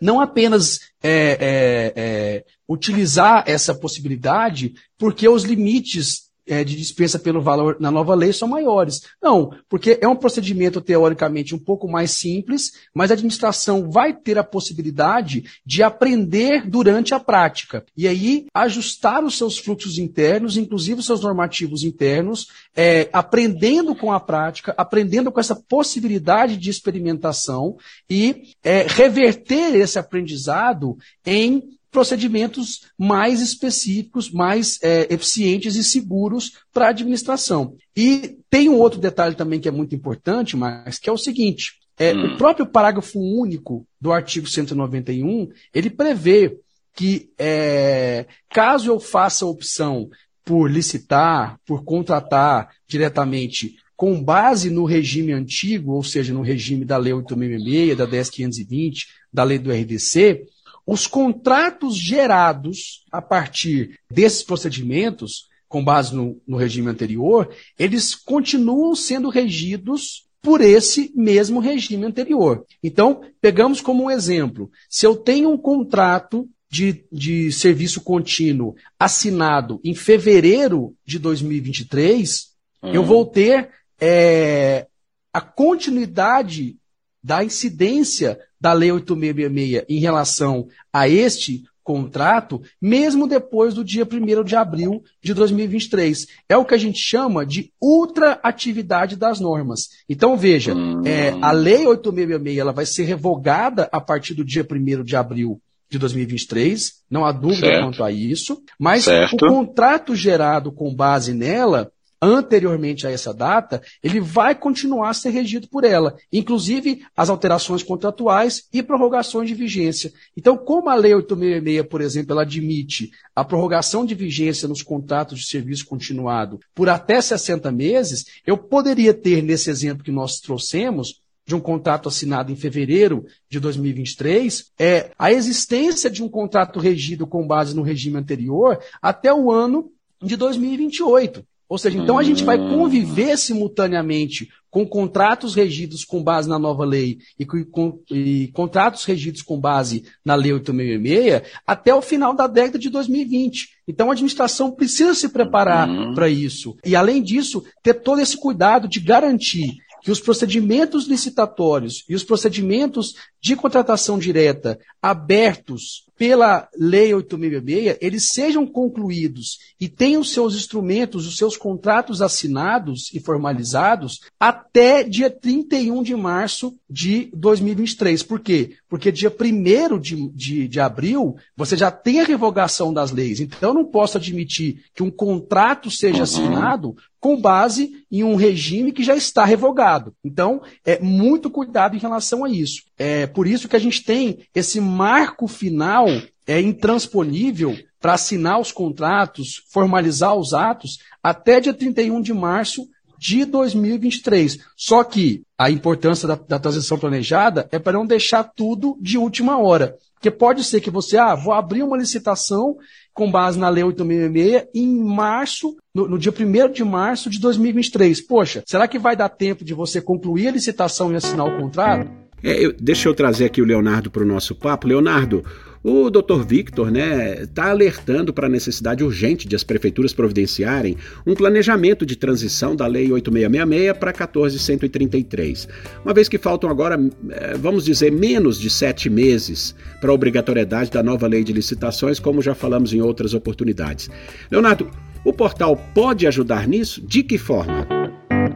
não 0.00 0.18
apenas 0.18 0.80
é, 1.02 1.12
é, 1.12 1.92
é, 1.94 2.44
utilizar 2.66 3.44
essa 3.46 3.74
possibilidade, 3.74 4.72
porque 4.96 5.28
os 5.28 5.44
limites 5.44 6.23
é, 6.46 6.62
de 6.62 6.76
dispensa 6.76 7.18
pelo 7.18 7.40
valor 7.40 7.76
na 7.80 7.90
nova 7.90 8.14
lei 8.14 8.32
são 8.32 8.48
maiores. 8.48 9.02
Não, 9.22 9.50
porque 9.68 9.98
é 10.00 10.08
um 10.08 10.16
procedimento 10.16 10.80
teoricamente 10.80 11.54
um 11.54 11.58
pouco 11.58 11.88
mais 11.88 12.12
simples, 12.12 12.72
mas 12.94 13.10
a 13.10 13.14
administração 13.14 13.90
vai 13.90 14.12
ter 14.12 14.38
a 14.38 14.44
possibilidade 14.44 15.44
de 15.64 15.82
aprender 15.82 16.68
durante 16.68 17.14
a 17.14 17.20
prática. 17.20 17.84
E 17.96 18.06
aí 18.06 18.46
ajustar 18.52 19.24
os 19.24 19.36
seus 19.36 19.58
fluxos 19.58 19.98
internos, 19.98 20.56
inclusive 20.56 21.00
os 21.00 21.06
seus 21.06 21.20
normativos 21.20 21.82
internos, 21.82 22.48
é, 22.76 23.08
aprendendo 23.12 23.94
com 23.94 24.12
a 24.12 24.20
prática, 24.20 24.74
aprendendo 24.76 25.30
com 25.32 25.40
essa 25.40 25.56
possibilidade 25.56 26.56
de 26.56 26.70
experimentação 26.70 27.76
e 28.08 28.54
é, 28.62 28.86
reverter 28.88 29.74
esse 29.74 29.98
aprendizado 29.98 30.96
em 31.24 31.74
procedimentos 31.94 32.80
mais 32.98 33.40
específicos, 33.40 34.28
mais 34.28 34.80
é, 34.82 35.06
eficientes 35.14 35.76
e 35.76 35.84
seguros 35.84 36.54
para 36.72 36.86
a 36.86 36.88
administração. 36.88 37.76
E 37.96 38.36
tem 38.50 38.68
um 38.68 38.76
outro 38.76 38.98
detalhe 38.98 39.36
também 39.36 39.60
que 39.60 39.68
é 39.68 39.70
muito 39.70 39.94
importante, 39.94 40.56
mas 40.56 40.98
que 40.98 41.08
é 41.08 41.12
o 41.12 41.16
seguinte: 41.16 41.74
é, 41.96 42.12
hum. 42.12 42.34
o 42.34 42.36
próprio 42.36 42.66
parágrafo 42.66 43.20
único 43.20 43.86
do 44.00 44.10
artigo 44.10 44.48
191, 44.48 45.48
ele 45.72 45.88
prevê 45.88 46.58
que 46.96 47.30
é, 47.38 48.26
caso 48.50 48.90
eu 48.90 48.98
faça 48.98 49.44
a 49.44 49.48
opção 49.48 50.10
por 50.44 50.68
licitar, 50.68 51.58
por 51.64 51.84
contratar 51.84 52.70
diretamente 52.88 53.76
com 53.96 54.20
base 54.20 54.68
no 54.68 54.84
regime 54.84 55.32
antigo, 55.32 55.92
ou 55.92 56.02
seja, 56.02 56.34
no 56.34 56.42
regime 56.42 56.84
da 56.84 56.96
Lei 56.96 57.12
866, 57.12 57.96
da 57.96 58.04
10520, 58.04 59.06
da 59.32 59.44
Lei 59.44 59.58
do 59.58 59.70
RDC, 59.70 60.44
os 60.86 61.06
contratos 61.06 61.96
gerados 61.96 63.04
a 63.10 63.22
partir 63.22 63.98
desses 64.10 64.42
procedimentos, 64.42 65.48
com 65.68 65.82
base 65.82 66.14
no, 66.14 66.40
no 66.46 66.56
regime 66.56 66.90
anterior, 66.90 67.52
eles 67.78 68.14
continuam 68.14 68.94
sendo 68.94 69.28
regidos 69.28 70.28
por 70.42 70.60
esse 70.60 71.10
mesmo 71.16 71.58
regime 71.58 72.04
anterior. 72.04 72.64
Então, 72.82 73.22
pegamos 73.40 73.80
como 73.80 74.04
um 74.04 74.10
exemplo: 74.10 74.70
se 74.88 75.06
eu 75.06 75.16
tenho 75.16 75.50
um 75.50 75.56
contrato 75.56 76.48
de, 76.70 77.04
de 77.10 77.50
serviço 77.50 78.02
contínuo 78.02 78.74
assinado 78.98 79.80
em 79.82 79.94
fevereiro 79.94 80.94
de 81.04 81.18
2023, 81.18 82.48
uhum. 82.82 82.92
eu 82.92 83.04
vou 83.04 83.24
ter 83.24 83.70
é, 83.98 84.86
a 85.32 85.40
continuidade 85.40 86.76
da 87.22 87.42
incidência 87.42 88.38
da 88.64 88.72
Lei 88.72 88.90
8666 88.90 89.84
em 89.90 90.00
relação 90.00 90.68
a 90.90 91.06
este 91.06 91.64
contrato, 91.82 92.62
mesmo 92.80 93.28
depois 93.28 93.74
do 93.74 93.84
dia 93.84 94.08
1 94.10 94.42
de 94.42 94.56
abril 94.56 95.02
de 95.22 95.34
2023. 95.34 96.26
É 96.48 96.56
o 96.56 96.64
que 96.64 96.72
a 96.72 96.78
gente 96.78 96.98
chama 96.98 97.44
de 97.44 97.70
ultraatividade 97.78 99.16
das 99.16 99.38
normas. 99.38 99.90
Então, 100.08 100.34
veja, 100.34 100.74
hum. 100.74 101.02
é, 101.04 101.36
a 101.42 101.52
Lei 101.52 101.86
8666 101.86 102.58
ela 102.58 102.72
vai 102.72 102.86
ser 102.86 103.04
revogada 103.04 103.86
a 103.92 104.00
partir 104.00 104.32
do 104.32 104.42
dia 104.42 104.66
1 104.66 105.04
de 105.04 105.14
abril 105.14 105.60
de 105.90 105.98
2023, 105.98 107.02
não 107.10 107.26
há 107.26 107.32
dúvida 107.32 107.66
certo. 107.66 107.84
quanto 107.84 108.02
a 108.02 108.10
isso, 108.10 108.62
mas 108.78 109.04
certo. 109.04 109.44
o 109.44 109.48
contrato 109.48 110.16
gerado 110.16 110.72
com 110.72 110.92
base 110.94 111.34
nela 111.34 111.92
anteriormente 112.24 113.06
a 113.06 113.10
essa 113.10 113.34
data, 113.34 113.82
ele 114.02 114.18
vai 114.18 114.54
continuar 114.54 115.10
a 115.10 115.14
ser 115.14 115.30
regido 115.30 115.68
por 115.68 115.84
ela, 115.84 116.16
inclusive 116.32 117.04
as 117.14 117.28
alterações 117.28 117.82
contratuais 117.82 118.66
e 118.72 118.82
prorrogações 118.82 119.48
de 119.48 119.54
vigência. 119.54 120.12
Então, 120.36 120.56
como 120.56 120.88
a 120.88 120.94
Lei 120.94 121.14
866, 121.14 121.86
por 121.88 122.00
exemplo, 122.00 122.32
ela 122.32 122.42
admite 122.42 123.10
a 123.36 123.44
prorrogação 123.44 124.04
de 124.04 124.14
vigência 124.14 124.66
nos 124.66 124.82
contratos 124.82 125.40
de 125.40 125.46
serviço 125.46 125.84
continuado 125.84 126.58
por 126.74 126.88
até 126.88 127.20
60 127.20 127.70
meses, 127.70 128.24
eu 128.46 128.56
poderia 128.56 129.12
ter, 129.12 129.42
nesse 129.42 129.68
exemplo 129.68 130.02
que 130.02 130.12
nós 130.12 130.40
trouxemos, 130.40 131.22
de 131.46 131.54
um 131.54 131.60
contrato 131.60 132.08
assinado 132.08 132.50
em 132.50 132.56
fevereiro 132.56 133.26
de 133.50 133.60
2023, 133.60 134.72
é 134.78 135.10
a 135.18 135.30
existência 135.30 136.08
de 136.08 136.22
um 136.22 136.28
contrato 136.28 136.80
regido 136.80 137.26
com 137.26 137.46
base 137.46 137.76
no 137.76 137.82
regime 137.82 138.16
anterior 138.16 138.78
até 139.02 139.32
o 139.32 139.50
ano 139.50 139.92
de 140.22 140.36
2028. 140.36 141.44
Ou 141.68 141.78
seja, 141.78 141.98
então 141.98 142.18
a 142.18 142.22
gente 142.22 142.44
vai 142.44 142.58
conviver 142.58 143.36
simultaneamente 143.38 144.48
com 144.70 144.86
contratos 144.86 145.54
regidos 145.54 146.04
com 146.04 146.22
base 146.22 146.48
na 146.48 146.58
nova 146.58 146.84
lei 146.84 147.18
e, 147.38 147.46
com, 147.46 148.00
e 148.10 148.48
contratos 148.52 149.04
regidos 149.04 149.40
com 149.40 149.58
base 149.58 150.04
na 150.24 150.34
lei 150.34 150.52
866 150.52 151.42
até 151.64 151.94
o 151.94 152.02
final 152.02 152.34
da 152.34 152.46
década 152.46 152.78
de 152.78 152.90
2020. 152.90 153.68
Então 153.86 154.10
a 154.10 154.12
administração 154.12 154.72
precisa 154.72 155.14
se 155.14 155.28
preparar 155.28 155.88
uhum. 155.88 156.14
para 156.14 156.28
isso. 156.28 156.76
E 156.84 156.96
além 156.96 157.22
disso, 157.22 157.64
ter 157.82 157.94
todo 157.94 158.20
esse 158.20 158.36
cuidado 158.36 158.88
de 158.88 158.98
garantir 158.98 159.76
que 160.02 160.10
os 160.10 160.20
procedimentos 160.20 161.06
licitatórios 161.06 162.04
e 162.08 162.14
os 162.14 162.22
procedimentos 162.22 163.14
de 163.40 163.56
contratação 163.56 164.18
direta 164.18 164.78
abertos 165.00 166.03
pela 166.16 166.68
Lei 166.76 167.10
8.666, 167.10 167.98
eles 168.00 168.28
sejam 168.32 168.66
concluídos 168.66 169.58
e 169.80 169.88
tenham 169.88 170.22
seus 170.22 170.54
instrumentos, 170.54 171.26
os 171.26 171.36
seus 171.36 171.56
contratos 171.56 172.22
assinados 172.22 173.12
e 173.12 173.20
formalizados 173.20 174.20
até 174.38 175.02
dia 175.02 175.30
31 175.30 176.02
de 176.02 176.14
março 176.14 176.74
de 176.94 177.28
2023. 177.34 178.22
Por 178.22 178.38
quê? 178.38 178.76
Porque 178.88 179.10
dia 179.10 179.28
1 179.28 179.98
de, 179.98 180.28
de, 180.28 180.68
de 180.68 180.78
abril 180.78 181.34
você 181.56 181.76
já 181.76 181.90
tem 181.90 182.20
a 182.20 182.24
revogação 182.24 182.94
das 182.94 183.10
leis. 183.10 183.40
Então 183.40 183.70
eu 183.70 183.74
não 183.74 183.84
posso 183.84 184.16
admitir 184.16 184.84
que 184.94 185.02
um 185.02 185.10
contrato 185.10 185.90
seja 185.90 186.22
assinado 186.22 186.94
com 187.18 187.40
base 187.40 188.04
em 188.12 188.22
um 188.22 188.36
regime 188.36 188.92
que 188.92 189.02
já 189.02 189.16
está 189.16 189.44
revogado. 189.44 190.14
Então, 190.22 190.62
é 190.84 191.00
muito 191.00 191.50
cuidado 191.50 191.96
em 191.96 191.98
relação 191.98 192.44
a 192.44 192.50
isso. 192.50 192.82
É 192.96 193.26
por 193.26 193.48
isso 193.48 193.68
que 193.68 193.74
a 193.74 193.80
gente 193.80 194.04
tem 194.04 194.46
esse 194.54 194.80
marco 194.80 195.48
final 195.48 196.06
é 196.46 196.60
intransponível 196.60 197.76
para 197.98 198.12
assinar 198.12 198.60
os 198.60 198.70
contratos, 198.70 199.64
formalizar 199.72 200.36
os 200.36 200.52
atos 200.52 200.98
até 201.22 201.58
dia 201.58 201.74
31 201.74 202.20
de 202.20 202.34
março 202.34 202.86
de 203.24 203.46
2023. 203.46 204.58
Só 204.76 205.02
que 205.02 205.42
a 205.56 205.70
importância 205.70 206.28
da, 206.28 206.34
da 206.34 206.58
transição 206.58 206.98
planejada 206.98 207.66
é 207.72 207.78
para 207.78 207.94
não 207.94 208.04
deixar 208.04 208.44
tudo 208.44 208.98
de 209.00 209.16
última 209.16 209.58
hora. 209.58 209.96
Porque 210.12 210.30
pode 210.30 210.62
ser 210.62 210.82
que 210.82 210.90
você, 210.90 211.16
ah, 211.16 211.34
vou 211.34 211.54
abrir 211.54 211.82
uma 211.82 211.96
licitação 211.96 212.76
com 213.14 213.30
base 213.30 213.58
na 213.58 213.70
Lei 213.70 213.82
866 213.82 214.68
em 214.74 215.02
março, 215.02 215.74
no, 215.94 216.06
no 216.06 216.18
dia 216.18 216.32
1 216.32 216.70
de 216.70 216.84
março 216.84 217.30
de 217.30 217.40
2023. 217.40 218.20
Poxa, 218.26 218.62
será 218.66 218.86
que 218.86 218.98
vai 218.98 219.16
dar 219.16 219.30
tempo 219.30 219.64
de 219.64 219.72
você 219.72 220.02
concluir 220.02 220.48
a 220.48 220.52
licitação 220.52 221.10
e 221.10 221.16
assinar 221.16 221.46
o 221.46 221.58
contrato? 221.58 222.10
É, 222.42 222.62
eu, 222.62 222.74
deixa 222.74 223.08
eu 223.08 223.14
trazer 223.14 223.46
aqui 223.46 223.62
o 223.62 223.64
Leonardo 223.64 224.10
para 224.10 224.22
o 224.22 224.26
nosso 224.26 224.54
papo. 224.54 224.86
Leonardo, 224.86 225.42
o 225.84 226.08
Dr. 226.08 226.42
Victor 226.46 226.90
né, 226.90 227.42
está 227.42 227.70
alertando 227.70 228.32
para 228.32 228.46
a 228.46 228.50
necessidade 228.50 229.04
urgente 229.04 229.46
de 229.46 229.54
as 229.54 229.62
prefeituras 229.62 230.14
providenciarem 230.14 230.96
um 231.26 231.34
planejamento 231.34 232.06
de 232.06 232.16
transição 232.16 232.74
da 232.74 232.86
Lei 232.86 233.12
8666 233.12 233.98
para 233.98 234.12
14133. 234.14 235.68
Uma 236.02 236.14
vez 236.14 236.26
que 236.26 236.38
faltam 236.38 236.70
agora, 236.70 236.98
é, 237.28 237.54
vamos 237.58 237.84
dizer, 237.84 238.10
menos 238.10 238.58
de 238.58 238.70
sete 238.70 239.10
meses 239.10 239.74
para 240.00 240.10
a 240.10 240.14
obrigatoriedade 240.14 240.90
da 240.90 241.02
nova 241.02 241.26
lei 241.26 241.44
de 241.44 241.52
licitações, 241.52 242.18
como 242.18 242.40
já 242.40 242.54
falamos 242.54 242.94
em 242.94 243.02
outras 243.02 243.34
oportunidades. 243.34 244.08
Leonardo, 244.50 244.90
o 245.22 245.34
portal 245.34 245.76
pode 245.94 246.26
ajudar 246.26 246.66
nisso? 246.66 247.06
De 247.06 247.22
que 247.22 247.36
forma? 247.36 247.86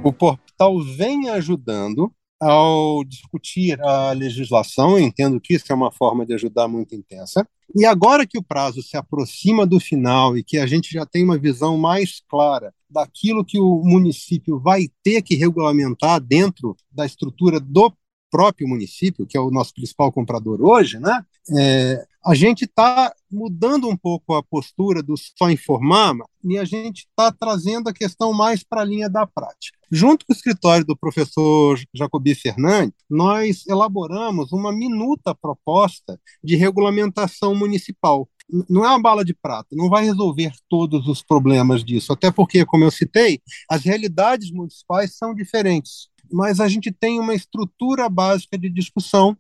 O 0.03 0.13
portal 0.13 0.81
vem 0.83 1.29
ajudando 1.29 2.11
ao 2.41 3.03
discutir 3.05 3.81
a 3.83 4.13
legislação, 4.13 4.99
entendo 4.99 5.41
que 5.41 5.55
isso 5.55 5.71
é 5.71 5.75
uma 5.75 5.91
forma 5.91 6.25
de 6.25 6.35
ajudar 6.35 6.69
muito 6.69 6.95
intensa. 6.95 7.47
E 7.75 7.85
agora 7.85 8.27
que 8.27 8.39
o 8.39 8.43
prazo 8.43 8.83
se 8.83 8.97
aproxima 8.97 9.67
do 9.67 9.79
final 9.79 10.37
e 10.37 10.43
que 10.43 10.59
a 10.59 10.67
gente 10.67 10.93
já 10.93 11.05
tem 11.05 11.25
uma 11.25 11.37
visão 11.37 11.77
mais 11.77 12.23
clara 12.29 12.73
daquilo 12.89 13.45
que 13.45 13.59
o 13.59 13.83
município 13.85 14.59
vai 14.59 14.89
ter 15.03 15.21
que 15.23 15.35
regulamentar 15.35 16.21
dentro 16.21 16.77
da 16.91 17.05
estrutura 17.05 17.61
do 17.61 17.93
próprio 18.31 18.69
município, 18.69 19.27
que 19.27 19.37
é 19.37 19.41
o 19.41 19.51
nosso 19.51 19.75
principal 19.75 20.13
comprador 20.13 20.61
hoje, 20.63 20.99
né? 20.99 21.25
É, 21.57 22.05
a 22.25 22.35
gente 22.35 22.65
está 22.65 23.13
mudando 23.31 23.89
um 23.89 23.97
pouco 23.97 24.35
a 24.35 24.43
postura 24.43 25.03
do 25.03 25.15
só 25.17 25.51
informar 25.51 26.15
e 26.45 26.59
a 26.59 26.65
gente 26.65 27.07
está 27.09 27.33
trazendo 27.33 27.89
a 27.89 27.93
questão 27.93 28.33
mais 28.33 28.63
para 28.63 28.83
a 28.83 28.85
linha 28.85 29.09
da 29.09 29.27
prática. 29.27 29.79
Junto 29.91 30.27
com 30.27 30.33
o 30.33 30.37
escritório 30.37 30.85
do 30.85 30.97
professor 30.97 31.81
Jacobi 31.95 32.35
Fernandes, 32.35 32.95
nós 33.09 33.67
elaboramos 33.67 34.53
uma 34.53 34.71
minuta 34.71 35.35
proposta 35.35 36.21
de 36.45 36.57
regulamentação 36.57 37.55
municipal. 37.55 38.29
Não 38.69 38.85
é 38.85 38.89
uma 38.89 39.01
bala 39.01 39.25
de 39.25 39.35
prata, 39.35 39.69
não 39.73 39.89
vai 39.89 40.05
resolver 40.05 40.53
todos 40.69 41.07
os 41.07 41.23
problemas 41.23 41.85
disso, 41.85 42.13
até 42.13 42.31
porque, 42.31 42.65
como 42.65 42.85
eu 42.85 42.91
citei, 42.91 43.41
as 43.71 43.85
realidades 43.85 44.51
municipais 44.51 45.17
são 45.17 45.35
diferentes 45.35 46.09
mas 46.31 46.61
a 46.61 46.69
gente 46.69 46.91
tem 46.91 47.21
uma 47.21 47.35
estrutura 47.35 48.09
básica 48.09 48.59
de 48.59 48.69
discussão 48.71 49.37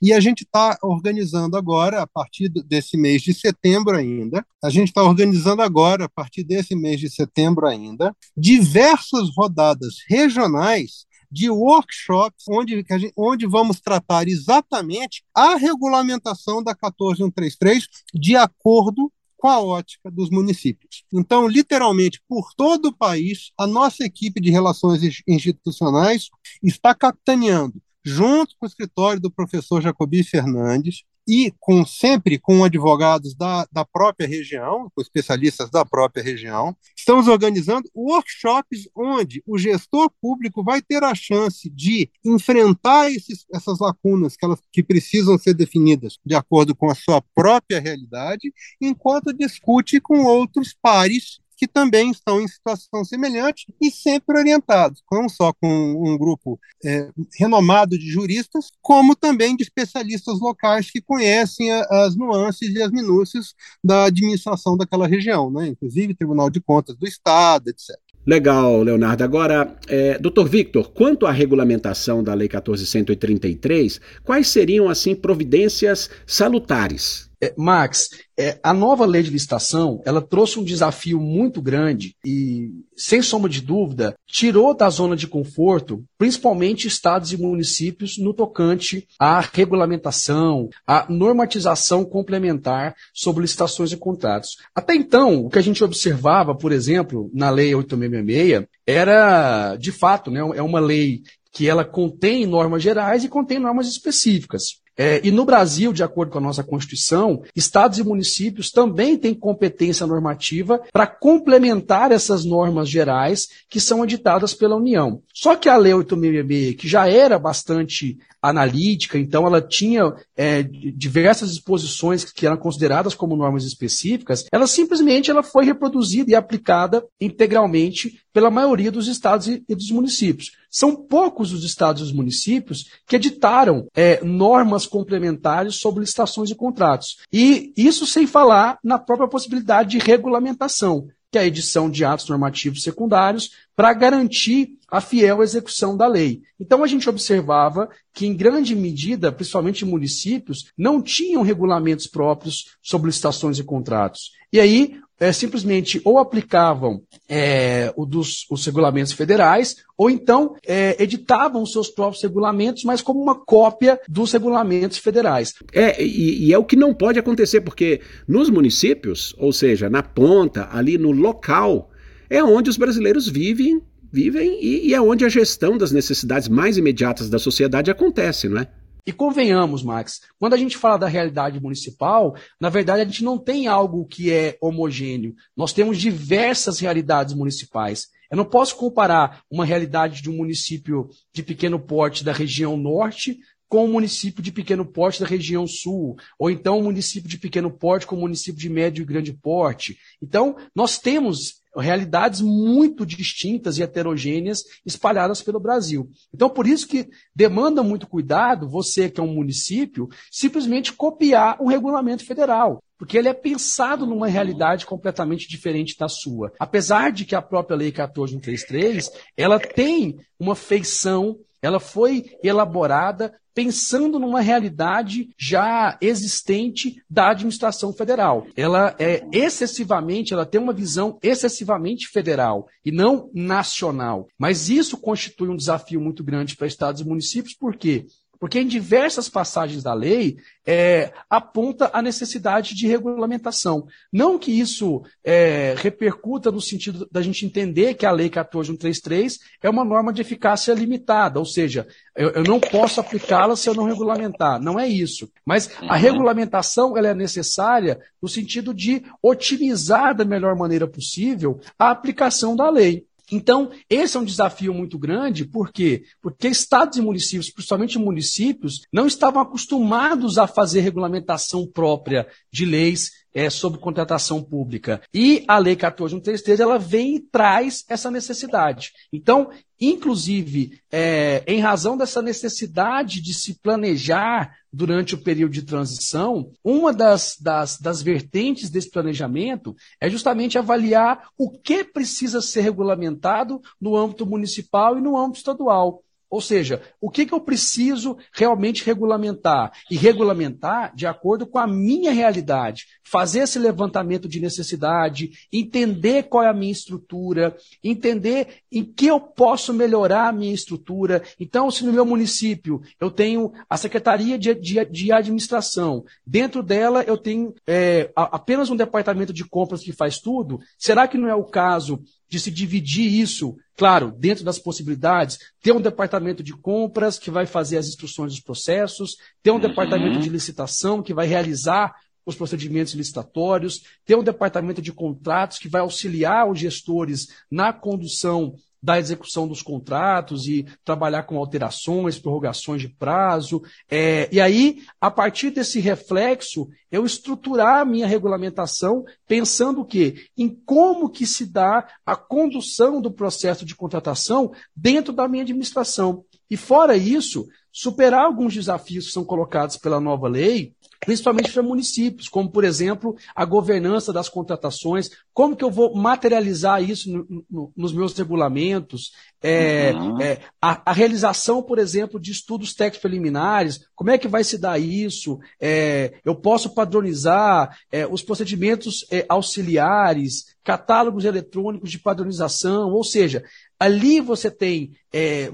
e 0.00 0.12
a 0.12 0.20
gente 0.20 0.42
está 0.42 0.78
organizando 0.82 1.56
agora, 1.56 2.02
a 2.02 2.06
partir 2.06 2.48
desse 2.48 2.96
mês 2.96 3.22
de 3.22 3.32
setembro 3.32 3.96
ainda, 3.96 4.44
a 4.62 4.68
gente 4.68 4.88
está 4.88 5.02
organizando 5.02 5.62
agora, 5.62 6.04
a 6.04 6.08
partir 6.08 6.44
desse 6.44 6.74
mês 6.74 7.00
de 7.00 7.08
setembro 7.08 7.66
ainda, 7.66 8.14
diversas 8.36 9.30
rodadas 9.34 9.96
regionais 10.08 11.06
de 11.30 11.48
workshops 11.48 12.44
onde, 12.46 12.84
onde 13.16 13.46
vamos 13.46 13.80
tratar 13.80 14.28
exatamente 14.28 15.24
a 15.34 15.56
regulamentação 15.56 16.62
da 16.62 16.74
14133 16.74 17.88
de 18.12 18.36
acordo 18.36 19.10
com 19.42 19.48
a 19.48 19.60
ótica 19.60 20.08
dos 20.08 20.30
municípios. 20.30 21.02
Então, 21.12 21.48
literalmente, 21.48 22.22
por 22.28 22.54
todo 22.56 22.86
o 22.86 22.96
país, 22.96 23.50
a 23.58 23.66
nossa 23.66 24.04
equipe 24.04 24.40
de 24.40 24.52
relações 24.52 25.02
institucionais 25.26 26.28
está 26.62 26.94
capitaneando 26.94 27.82
junto 28.04 28.54
com 28.56 28.66
o 28.66 28.68
escritório 28.68 29.20
do 29.20 29.32
professor 29.32 29.82
Jacobi 29.82 30.22
Fernandes, 30.22 31.02
e 31.26 31.52
com 31.60 31.84
sempre 31.84 32.38
com 32.38 32.64
advogados 32.64 33.34
da, 33.34 33.66
da 33.70 33.84
própria 33.84 34.26
região, 34.26 34.90
com 34.94 35.02
especialistas 35.02 35.70
da 35.70 35.84
própria 35.84 36.22
região. 36.22 36.76
Estamos 36.96 37.28
organizando 37.28 37.88
workshops 37.94 38.88
onde 38.96 39.42
o 39.46 39.58
gestor 39.58 40.10
público 40.20 40.62
vai 40.64 40.80
ter 40.82 41.02
a 41.02 41.14
chance 41.14 41.68
de 41.70 42.10
enfrentar 42.24 43.10
esses, 43.10 43.44
essas 43.52 43.78
lacunas 43.78 44.36
que, 44.36 44.44
elas, 44.44 44.60
que 44.72 44.82
precisam 44.82 45.38
ser 45.38 45.54
definidas 45.54 46.18
de 46.24 46.34
acordo 46.34 46.74
com 46.74 46.90
a 46.90 46.94
sua 46.94 47.22
própria 47.34 47.80
realidade, 47.80 48.52
enquanto 48.80 49.32
discute 49.32 50.00
com 50.00 50.24
outros 50.24 50.74
pares 50.80 51.41
que 51.56 51.66
também 51.66 52.10
estão 52.10 52.40
em 52.40 52.48
situação 52.48 53.04
semelhante 53.04 53.66
e 53.80 53.90
sempre 53.90 54.38
orientados, 54.38 55.02
não 55.10 55.28
só 55.28 55.52
com 55.52 55.68
um 55.68 56.16
grupo 56.18 56.58
é, 56.84 57.10
renomado 57.38 57.98
de 57.98 58.08
juristas, 58.08 58.70
como 58.80 59.14
também 59.14 59.56
de 59.56 59.62
especialistas 59.62 60.40
locais 60.40 60.90
que 60.90 61.00
conhecem 61.00 61.70
a, 61.72 61.82
as 62.04 62.16
nuances 62.16 62.74
e 62.74 62.82
as 62.82 62.90
minúcias 62.90 63.54
da 63.82 64.04
administração 64.04 64.76
daquela 64.76 65.06
região, 65.06 65.50
né? 65.50 65.68
inclusive 65.68 66.14
Tribunal 66.14 66.50
de 66.50 66.60
Contas 66.60 66.96
do 66.96 67.06
Estado, 67.06 67.68
etc. 67.68 67.96
Legal, 68.24 68.82
Leonardo. 68.82 69.24
Agora, 69.24 69.76
é, 69.88 70.16
doutor 70.16 70.48
Victor, 70.48 70.90
quanto 70.92 71.26
à 71.26 71.32
regulamentação 71.32 72.22
da 72.22 72.32
Lei 72.34 72.48
14.133, 72.48 74.00
quais 74.22 74.46
seriam, 74.46 74.88
assim, 74.88 75.14
providências 75.14 76.08
salutares? 76.24 77.31
É, 77.42 77.52
Max, 77.56 78.10
é, 78.38 78.60
a 78.62 78.72
nova 78.72 79.04
lei 79.04 79.20
de 79.20 79.30
licitação, 79.30 80.00
ela 80.04 80.22
trouxe 80.22 80.60
um 80.60 80.64
desafio 80.64 81.20
muito 81.20 81.60
grande 81.60 82.14
e, 82.24 82.70
sem 82.96 83.20
sombra 83.20 83.50
de 83.50 83.60
dúvida, 83.60 84.14
tirou 84.28 84.72
da 84.72 84.88
zona 84.88 85.16
de 85.16 85.26
conforto, 85.26 86.04
principalmente 86.16 86.86
estados 86.86 87.32
e 87.32 87.36
municípios, 87.36 88.16
no 88.16 88.32
tocante 88.32 89.08
à 89.18 89.40
regulamentação, 89.40 90.68
à 90.86 91.04
normatização 91.10 92.04
complementar 92.04 92.94
sobre 93.12 93.42
licitações 93.42 93.90
e 93.90 93.96
contratos. 93.96 94.50
Até 94.72 94.94
então, 94.94 95.44
o 95.44 95.50
que 95.50 95.58
a 95.58 95.62
gente 95.62 95.82
observava, 95.82 96.54
por 96.54 96.70
exemplo, 96.70 97.28
na 97.34 97.50
lei 97.50 97.74
8666, 97.74 98.68
era, 98.86 99.74
de 99.74 99.90
fato, 99.90 100.30
né, 100.30 100.40
é 100.54 100.62
uma 100.62 100.78
lei 100.78 101.22
que 101.52 101.68
ela 101.68 101.84
contém 101.84 102.46
normas 102.46 102.82
gerais 102.82 103.24
e 103.24 103.28
contém 103.28 103.58
normas 103.58 103.88
específicas. 103.88 104.81
É, 104.96 105.20
e 105.24 105.30
no 105.30 105.44
Brasil, 105.44 105.92
de 105.92 106.02
acordo 106.02 106.32
com 106.32 106.38
a 106.38 106.42
nossa 106.42 106.62
Constituição, 106.62 107.42
estados 107.56 107.98
e 107.98 108.04
municípios 108.04 108.70
também 108.70 109.16
têm 109.16 109.34
competência 109.34 110.06
normativa 110.06 110.80
para 110.92 111.06
complementar 111.06 112.12
essas 112.12 112.44
normas 112.44 112.88
gerais 112.88 113.48
que 113.68 113.80
são 113.80 114.04
editadas 114.04 114.52
pela 114.52 114.76
União. 114.76 115.22
Só 115.32 115.56
que 115.56 115.68
a 115.68 115.76
Lei 115.76 115.94
866, 115.94 116.76
que 116.76 116.88
já 116.88 117.08
era 117.08 117.38
bastante 117.38 118.18
analítica, 118.42 119.16
então 119.16 119.46
ela 119.46 119.62
tinha 119.62 120.12
é, 120.36 120.62
diversas 120.62 121.50
disposições 121.50 122.24
que 122.24 122.44
eram 122.44 122.56
consideradas 122.56 123.14
como 123.14 123.36
normas 123.36 123.64
específicas, 123.64 124.44
ela 124.50 124.66
simplesmente 124.66 125.30
ela 125.30 125.44
foi 125.44 125.64
reproduzida 125.64 126.32
e 126.32 126.34
aplicada 126.34 127.04
integralmente 127.20 128.20
pela 128.32 128.50
maioria 128.50 128.90
dos 128.90 129.08
estados 129.08 129.46
e, 129.46 129.62
dos 129.68 129.90
municípios. 129.90 130.52
São 130.70 130.96
poucos 130.96 131.52
os 131.52 131.64
estados 131.64 132.00
e 132.00 132.04
os 132.04 132.12
municípios 132.12 132.90
que 133.06 133.16
editaram 133.16 133.86
é, 133.94 134.24
normas 134.24 134.86
complementares 134.86 135.76
sobre 135.76 136.00
licitações 136.00 136.50
e 136.50 136.54
contratos. 136.54 137.18
E 137.32 137.72
isso 137.76 138.06
sem 138.06 138.26
falar 138.26 138.78
na 138.82 138.98
própria 138.98 139.28
possibilidade 139.28 139.90
de 139.90 139.98
regulamentação 139.98 141.08
que 141.32 141.38
é 141.38 141.40
a 141.40 141.46
edição 141.46 141.90
de 141.90 142.04
atos 142.04 142.28
normativos 142.28 142.82
secundários, 142.82 143.52
para 143.74 143.94
garantir 143.94 144.76
a 144.86 145.00
fiel 145.00 145.42
execução 145.42 145.96
da 145.96 146.06
lei. 146.06 146.42
Então 146.60 146.84
a 146.84 146.86
gente 146.86 147.08
observava 147.08 147.88
que, 148.12 148.26
em 148.26 148.36
grande 148.36 148.76
medida, 148.76 149.32
principalmente 149.32 149.86
municípios, 149.86 150.70
não 150.76 151.00
tinham 151.00 151.40
regulamentos 151.40 152.06
próprios 152.06 152.76
sobre 152.82 153.06
licitações 153.06 153.58
e 153.58 153.64
contratos. 153.64 154.32
E 154.52 154.60
aí 154.60 155.00
é, 155.22 155.32
simplesmente 155.32 156.00
ou 156.04 156.18
aplicavam 156.18 157.00
é, 157.28 157.92
o 157.96 158.04
dos, 158.04 158.44
os 158.50 158.66
regulamentos 158.66 159.12
federais, 159.12 159.76
ou 159.96 160.10
então 160.10 160.56
é, 160.66 161.00
editavam 161.00 161.64
seus 161.64 161.88
próprios 161.88 162.20
regulamentos, 162.24 162.82
mas 162.82 163.00
como 163.00 163.22
uma 163.22 163.36
cópia 163.36 164.00
dos 164.08 164.32
regulamentos 164.32 164.98
federais. 164.98 165.54
É, 165.72 166.02
e, 166.02 166.46
e 166.46 166.52
é 166.52 166.58
o 166.58 166.64
que 166.64 166.74
não 166.74 166.92
pode 166.92 167.20
acontecer, 167.20 167.60
porque 167.60 168.00
nos 168.26 168.50
municípios, 168.50 169.32
ou 169.38 169.52
seja, 169.52 169.88
na 169.88 170.02
ponta, 170.02 170.68
ali 170.72 170.98
no 170.98 171.12
local, 171.12 171.88
é 172.28 172.42
onde 172.42 172.68
os 172.68 172.76
brasileiros 172.76 173.28
vivem, 173.28 173.80
vivem 174.12 174.58
e, 174.60 174.88
e 174.88 174.94
é 174.94 175.00
onde 175.00 175.24
a 175.24 175.28
gestão 175.28 175.78
das 175.78 175.92
necessidades 175.92 176.48
mais 176.48 176.76
imediatas 176.76 177.30
da 177.30 177.38
sociedade 177.38 177.92
acontece, 177.92 178.48
não 178.48 178.58
é? 178.58 178.66
E 179.04 179.12
convenhamos, 179.12 179.82
Max, 179.82 180.20
quando 180.38 180.54
a 180.54 180.56
gente 180.56 180.76
fala 180.76 180.96
da 180.96 181.08
realidade 181.08 181.60
municipal, 181.60 182.36
na 182.60 182.68
verdade 182.68 183.02
a 183.02 183.04
gente 183.04 183.24
não 183.24 183.36
tem 183.36 183.66
algo 183.66 184.06
que 184.06 184.30
é 184.30 184.56
homogêneo. 184.60 185.34
Nós 185.56 185.72
temos 185.72 185.98
diversas 185.98 186.78
realidades 186.78 187.34
municipais. 187.34 188.06
Eu 188.30 188.36
não 188.36 188.44
posso 188.44 188.76
comparar 188.76 189.42
uma 189.50 189.64
realidade 189.64 190.22
de 190.22 190.30
um 190.30 190.36
município 190.36 191.10
de 191.34 191.42
pequeno 191.42 191.78
porte 191.78 192.24
da 192.24 192.32
região 192.32 192.76
norte 192.76 193.38
com 193.72 193.86
um 193.86 193.92
município 193.92 194.42
de 194.42 194.52
pequeno 194.52 194.84
porte 194.84 195.18
da 195.18 195.26
região 195.26 195.66
sul, 195.66 196.14
ou 196.38 196.50
então 196.50 196.78
um 196.78 196.82
município 196.82 197.26
de 197.26 197.38
pequeno 197.38 197.70
porte 197.70 198.06
com 198.06 198.16
um 198.16 198.20
município 198.20 198.60
de 198.60 198.68
médio 198.68 199.00
e 199.00 199.06
grande 199.06 199.32
porte. 199.32 199.96
Então, 200.20 200.56
nós 200.74 200.98
temos 200.98 201.62
realidades 201.74 202.42
muito 202.42 203.06
distintas 203.06 203.78
e 203.78 203.82
heterogêneas 203.82 204.62
espalhadas 204.84 205.40
pelo 205.40 205.58
Brasil. 205.58 206.10
Então, 206.34 206.50
por 206.50 206.66
isso 206.66 206.86
que 206.86 207.08
demanda 207.34 207.82
muito 207.82 208.06
cuidado, 208.06 208.68
você 208.68 209.08
que 209.08 209.18
é 209.18 209.24
um 209.24 209.32
município, 209.32 210.06
simplesmente 210.30 210.92
copiar 210.92 211.56
um 211.58 211.68
regulamento 211.68 212.26
federal 212.26 212.82
porque 212.98 213.18
ele 213.18 213.26
é 213.26 213.34
pensado 213.34 214.06
numa 214.06 214.28
realidade 214.28 214.86
completamente 214.86 215.48
diferente 215.48 215.98
da 215.98 216.08
sua. 216.08 216.52
Apesar 216.56 217.10
de 217.10 217.24
que 217.24 217.34
a 217.34 217.42
própria 217.42 217.76
Lei 217.76 217.90
14133, 217.90 219.10
ela 219.36 219.58
tem 219.58 220.20
uma 220.38 220.54
feição, 220.54 221.36
ela 221.62 221.78
foi 221.78 222.36
elaborada 222.42 223.32
pensando 223.54 224.18
numa 224.18 224.40
realidade 224.40 225.28
já 225.38 225.96
existente 226.00 227.02
da 227.08 227.30
administração 227.30 227.92
federal. 227.92 228.46
Ela 228.56 228.94
é 228.98 229.22
excessivamente, 229.32 230.32
ela 230.32 230.46
tem 230.46 230.60
uma 230.60 230.72
visão 230.72 231.18
excessivamente 231.22 232.08
federal 232.08 232.66
e 232.84 232.90
não 232.90 233.30
nacional. 233.34 234.26
Mas 234.38 234.68
isso 234.68 234.96
constitui 234.98 235.48
um 235.48 235.56
desafio 235.56 236.00
muito 236.00 236.24
grande 236.24 236.56
para 236.56 236.66
estados 236.66 237.00
e 237.00 237.06
municípios, 237.06 237.54
por 237.54 237.76
quê? 237.76 238.06
Porque 238.42 238.58
em 238.58 238.66
diversas 238.66 239.28
passagens 239.28 239.84
da 239.84 239.94
lei 239.94 240.36
é, 240.66 241.12
aponta 241.30 241.88
a 241.92 242.02
necessidade 242.02 242.74
de 242.74 242.88
regulamentação. 242.88 243.86
Não 244.12 244.36
que 244.36 244.50
isso 244.50 245.00
é, 245.22 245.76
repercuta 245.78 246.50
no 246.50 246.60
sentido 246.60 247.08
da 247.08 247.22
gente 247.22 247.46
entender 247.46 247.94
que 247.94 248.04
a 248.04 248.10
Lei 248.10 248.28
14133 248.28 249.38
é 249.62 249.70
uma 249.70 249.84
norma 249.84 250.12
de 250.12 250.22
eficácia 250.22 250.74
limitada, 250.74 251.38
ou 251.38 251.46
seja, 251.46 251.86
eu, 252.16 252.30
eu 252.30 252.42
não 252.42 252.58
posso 252.58 252.98
aplicá-la 252.98 253.54
se 253.54 253.70
eu 253.70 253.74
não 253.74 253.84
regulamentar. 253.84 254.60
Não 254.60 254.76
é 254.76 254.88
isso. 254.88 255.30
Mas 255.46 255.70
a 255.80 255.94
uhum. 255.94 256.00
regulamentação 256.00 256.98
ela 256.98 257.06
é 257.06 257.14
necessária 257.14 258.00
no 258.20 258.28
sentido 258.28 258.74
de 258.74 259.04
otimizar 259.22 260.16
da 260.16 260.24
melhor 260.24 260.56
maneira 260.56 260.88
possível 260.88 261.60
a 261.78 261.92
aplicação 261.92 262.56
da 262.56 262.68
lei. 262.68 263.06
Então, 263.32 263.70
esse 263.88 264.14
é 264.14 264.20
um 264.20 264.24
desafio 264.24 264.74
muito 264.74 264.98
grande, 264.98 265.46
por 265.46 265.72
quê? 265.72 266.04
Porque 266.20 266.48
estados 266.48 266.98
e 266.98 267.00
municípios, 267.00 267.50
principalmente 267.50 267.98
municípios, 267.98 268.82
não 268.92 269.06
estavam 269.06 269.40
acostumados 269.40 270.36
a 270.36 270.46
fazer 270.46 270.80
regulamentação 270.80 271.66
própria 271.66 272.28
de 272.52 272.66
leis 272.66 273.21
é, 273.34 273.48
sobre 273.48 273.80
contratação 273.80 274.42
pública. 274.42 275.00
E 275.12 275.44
a 275.48 275.58
Lei 275.58 275.76
14.133, 275.76 276.60
ela 276.60 276.78
vem 276.78 277.16
e 277.16 277.20
traz 277.20 277.84
essa 277.88 278.10
necessidade. 278.10 278.92
Então, 279.12 279.50
inclusive, 279.80 280.80
é, 280.90 281.42
em 281.46 281.60
razão 281.60 281.96
dessa 281.96 282.22
necessidade 282.22 283.20
de 283.20 283.34
se 283.34 283.58
planejar 283.60 284.54
durante 284.72 285.14
o 285.14 285.22
período 285.22 285.52
de 285.52 285.62
transição, 285.62 286.50
uma 286.64 286.92
das, 286.92 287.36
das, 287.40 287.78
das 287.78 288.00
vertentes 288.02 288.70
desse 288.70 288.90
planejamento 288.90 289.74
é 290.00 290.08
justamente 290.08 290.56
avaliar 290.56 291.28
o 291.36 291.50
que 291.50 291.84
precisa 291.84 292.40
ser 292.40 292.62
regulamentado 292.62 293.60
no 293.80 293.96
âmbito 293.96 294.24
municipal 294.24 294.96
e 294.96 295.00
no 295.00 295.16
âmbito 295.16 295.38
estadual. 295.38 296.02
Ou 296.32 296.40
seja, 296.40 296.80
o 296.98 297.10
que, 297.10 297.26
que 297.26 297.34
eu 297.34 297.40
preciso 297.42 298.16
realmente 298.32 298.86
regulamentar? 298.86 299.70
E 299.90 299.98
regulamentar 299.98 300.96
de 300.96 301.06
acordo 301.06 301.46
com 301.46 301.58
a 301.58 301.66
minha 301.66 302.10
realidade. 302.10 302.86
Fazer 303.04 303.40
esse 303.40 303.58
levantamento 303.58 304.26
de 304.26 304.40
necessidade, 304.40 305.32
entender 305.52 306.22
qual 306.22 306.42
é 306.42 306.48
a 306.48 306.54
minha 306.54 306.72
estrutura, 306.72 307.54
entender 307.84 308.62
em 308.72 308.82
que 308.82 309.08
eu 309.08 309.20
posso 309.20 309.74
melhorar 309.74 310.28
a 310.28 310.32
minha 310.32 310.54
estrutura. 310.54 311.22
Então, 311.38 311.70
se 311.70 311.84
no 311.84 311.92
meu 311.92 312.06
município 312.06 312.80
eu 312.98 313.10
tenho 313.10 313.52
a 313.68 313.76
Secretaria 313.76 314.38
de, 314.38 314.54
de, 314.54 314.82
de 314.86 315.12
Administração, 315.12 316.02
dentro 316.26 316.62
dela 316.62 317.02
eu 317.02 317.18
tenho 317.18 317.54
é, 317.66 318.10
apenas 318.16 318.70
um 318.70 318.76
departamento 318.76 319.34
de 319.34 319.44
compras 319.44 319.82
que 319.82 319.92
faz 319.92 320.18
tudo, 320.18 320.58
será 320.78 321.06
que 321.06 321.18
não 321.18 321.28
é 321.28 321.34
o 321.34 321.44
caso 321.44 322.02
de 322.32 322.40
se 322.40 322.50
dividir 322.50 323.12
isso, 323.12 323.58
claro, 323.76 324.10
dentro 324.10 324.42
das 324.42 324.58
possibilidades, 324.58 325.38
ter 325.60 325.70
um 325.70 325.82
departamento 325.82 326.42
de 326.42 326.54
compras 326.54 327.18
que 327.18 327.30
vai 327.30 327.44
fazer 327.44 327.76
as 327.76 327.86
instruções 327.88 328.32
dos 328.32 328.40
processos, 328.40 329.18
ter 329.42 329.50
um 329.50 329.56
uhum. 329.56 329.60
departamento 329.60 330.18
de 330.18 330.30
licitação 330.30 331.02
que 331.02 331.12
vai 331.12 331.26
realizar 331.26 331.94
os 332.24 332.34
procedimentos 332.34 332.94
licitatórios, 332.94 333.82
ter 334.06 334.16
um 334.16 334.22
departamento 334.22 334.80
de 334.80 334.94
contratos 334.94 335.58
que 335.58 335.68
vai 335.68 335.82
auxiliar 335.82 336.50
os 336.50 336.58
gestores 336.58 337.28
na 337.50 337.70
condução 337.70 338.54
da 338.82 338.98
execução 338.98 339.46
dos 339.46 339.62
contratos 339.62 340.46
e 340.46 340.66
trabalhar 340.84 341.22
com 341.22 341.38
alterações, 341.38 342.18
prorrogações 342.18 342.82
de 342.82 342.88
prazo. 342.88 343.62
É, 343.88 344.28
e 344.32 344.40
aí, 344.40 344.82
a 345.00 345.10
partir 345.10 345.50
desse 345.50 345.78
reflexo, 345.78 346.68
eu 346.90 347.06
estruturar 347.06 347.80
a 347.80 347.84
minha 347.84 348.06
regulamentação 348.06 349.04
pensando 349.28 349.82
o 349.82 349.84
quê? 349.84 350.26
Em 350.36 350.48
como 350.48 351.08
que 351.08 351.26
se 351.26 351.46
dá 351.46 351.86
a 352.04 352.16
condução 352.16 353.00
do 353.00 353.10
processo 353.10 353.64
de 353.64 353.76
contratação 353.76 354.52
dentro 354.74 355.12
da 355.12 355.28
minha 355.28 355.44
administração. 355.44 356.24
E 356.50 356.56
fora 356.56 356.96
isso, 356.96 357.46
superar 357.72 358.26
alguns 358.26 358.52
desafios 358.52 359.06
que 359.06 359.12
são 359.12 359.24
colocados 359.24 359.76
pela 359.76 360.00
nova 360.00 360.28
lei, 360.28 360.74
principalmente 361.04 361.50
para 361.50 361.62
municípios, 361.62 362.28
como, 362.28 362.48
por 362.48 362.62
exemplo, 362.62 363.16
a 363.34 363.44
governança 363.44 364.12
das 364.12 364.28
contratações, 364.28 365.10
como 365.34 365.56
que 365.56 365.64
eu 365.64 365.70
vou 365.70 365.96
materializar 365.96 366.80
isso 366.82 367.10
no, 367.10 367.44
no, 367.50 367.72
nos 367.76 367.92
meus 367.92 368.16
regulamentos, 368.16 369.12
é, 369.42 369.92
uhum. 369.94 370.20
é, 370.20 370.38
a, 370.60 370.90
a, 370.90 370.92
realização, 370.92 371.60
por 371.60 371.80
exemplo, 371.80 372.20
de 372.20 372.30
estudos 372.30 372.72
técnicos 372.72 373.00
preliminares, 373.00 373.84
como 373.96 374.10
é 374.10 374.18
que 374.18 374.28
vai 374.28 374.44
se 374.44 374.56
dar 374.56 374.78
isso? 374.80 375.40
É, 375.60 376.14
eu 376.24 376.36
posso 376.36 376.70
padronizar 376.70 377.76
é, 377.90 378.06
os 378.06 378.22
procedimentos 378.22 379.04
é, 379.10 379.26
auxiliares, 379.28 380.54
catálogos 380.62 381.24
eletrônicos 381.24 381.90
de 381.90 381.98
padronização, 381.98 382.92
ou 382.92 383.02
seja, 383.02 383.42
ali 383.78 384.20
você 384.20 384.52
tem 384.52 384.92
é, 385.12 385.50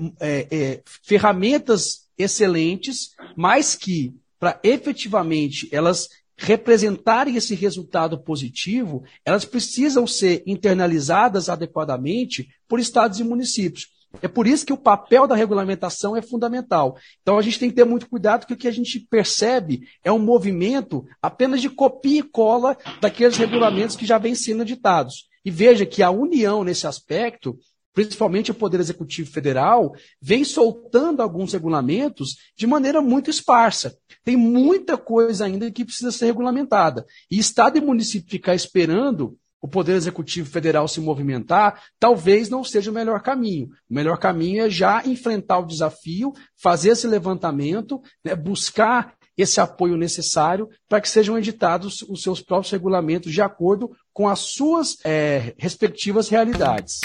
ferramentas 1.03 2.07
excelentes, 2.19 3.15
mas 3.35 3.75
que 3.75 4.15
para 4.39 4.61
efetivamente 4.63 5.69
elas 5.73 6.09
representarem 6.37 7.35
esse 7.35 7.55
resultado 7.55 8.23
positivo, 8.23 9.03
elas 9.25 9.45
precisam 9.45 10.07
ser 10.07 10.43
internalizadas 10.47 11.49
adequadamente 11.49 12.49
por 12.69 12.79
estados 12.79 13.19
e 13.19 13.25
municípios. 13.25 13.89
É 14.23 14.29
por 14.29 14.47
isso 14.47 14.65
que 14.65 14.73
o 14.73 14.79
papel 14.79 15.27
da 15.27 15.35
regulamentação 15.35 16.17
é 16.17 16.23
fundamental. 16.23 16.97
Então 17.21 17.39
a 17.39 17.43
gente 17.43 17.59
tem 17.59 17.69
que 17.69 17.77
ter 17.77 17.85
muito 17.85 18.09
cuidado, 18.09 18.41
porque 18.41 18.55
o 18.55 18.57
que 18.57 18.69
a 18.69 18.73
gente 18.73 19.01
percebe 19.01 19.87
é 20.03 20.11
um 20.11 20.19
movimento 20.19 21.05
apenas 21.21 21.61
de 21.61 21.69
copia 21.69 22.21
e 22.21 22.23
cola 22.23 22.77
daqueles 23.01 23.37
regulamentos 23.37 23.97
que 23.97 24.07
já 24.07 24.17
vêm 24.17 24.35
sendo 24.35 24.63
editados. 24.63 25.29
E 25.45 25.51
veja 25.51 25.85
que 25.85 26.03
a 26.03 26.11
união 26.11 26.65
nesse 26.65 26.87
aspecto 26.87 27.59
principalmente 27.99 28.53
o 28.53 28.55
Poder 28.55 28.79
Executivo 28.79 29.29
Federal, 29.29 29.93
vem 30.23 30.45
soltando 30.45 31.21
alguns 31.21 31.53
regulamentos 31.53 32.37
de 32.57 32.65
maneira 32.65 33.03
muito 33.03 33.29
esparsa. 33.29 33.99
Tem 34.23 34.37
muita 34.37 34.97
coisa 34.97 35.47
ainda 35.47 35.69
que 35.69 35.85
precisa 35.85 36.13
ser 36.13 36.27
regulamentada. 36.27 37.05
E 37.29 37.41
Estado 37.41 37.77
e 37.77 37.81
município 37.81 38.31
ficar 38.31 38.55
esperando 38.55 39.37
o 39.61 39.67
Poder 39.67 39.95
Executivo 39.97 40.49
Federal 40.49 40.87
se 40.87 41.01
movimentar, 41.01 41.83
talvez 41.99 42.49
não 42.49 42.63
seja 42.63 42.93
o 42.93 42.95
melhor 42.95 43.21
caminho. 43.21 43.67
O 43.91 43.95
melhor 43.95 44.17
caminho 44.17 44.63
é 44.63 44.71
já 44.71 45.05
enfrentar 45.05 45.59
o 45.59 45.67
desafio, 45.67 46.33
fazer 46.57 46.91
esse 46.91 47.09
levantamento, 47.09 48.01
né, 48.25 48.37
buscar 48.37 49.15
esse 49.37 49.61
apoio 49.61 49.97
necessário 49.97 50.69
para 50.89 51.01
que 51.01 51.09
sejam 51.09 51.37
editados 51.37 52.03
os 52.03 52.23
seus 52.23 52.41
próprios 52.41 52.71
regulamentos 52.71 53.33
de 53.33 53.43
acordo 53.43 53.91
com 54.13 54.29
as 54.29 54.39
suas 54.39 54.99
é, 55.05 55.53
respectivas 55.59 56.29
realidades. 56.29 57.01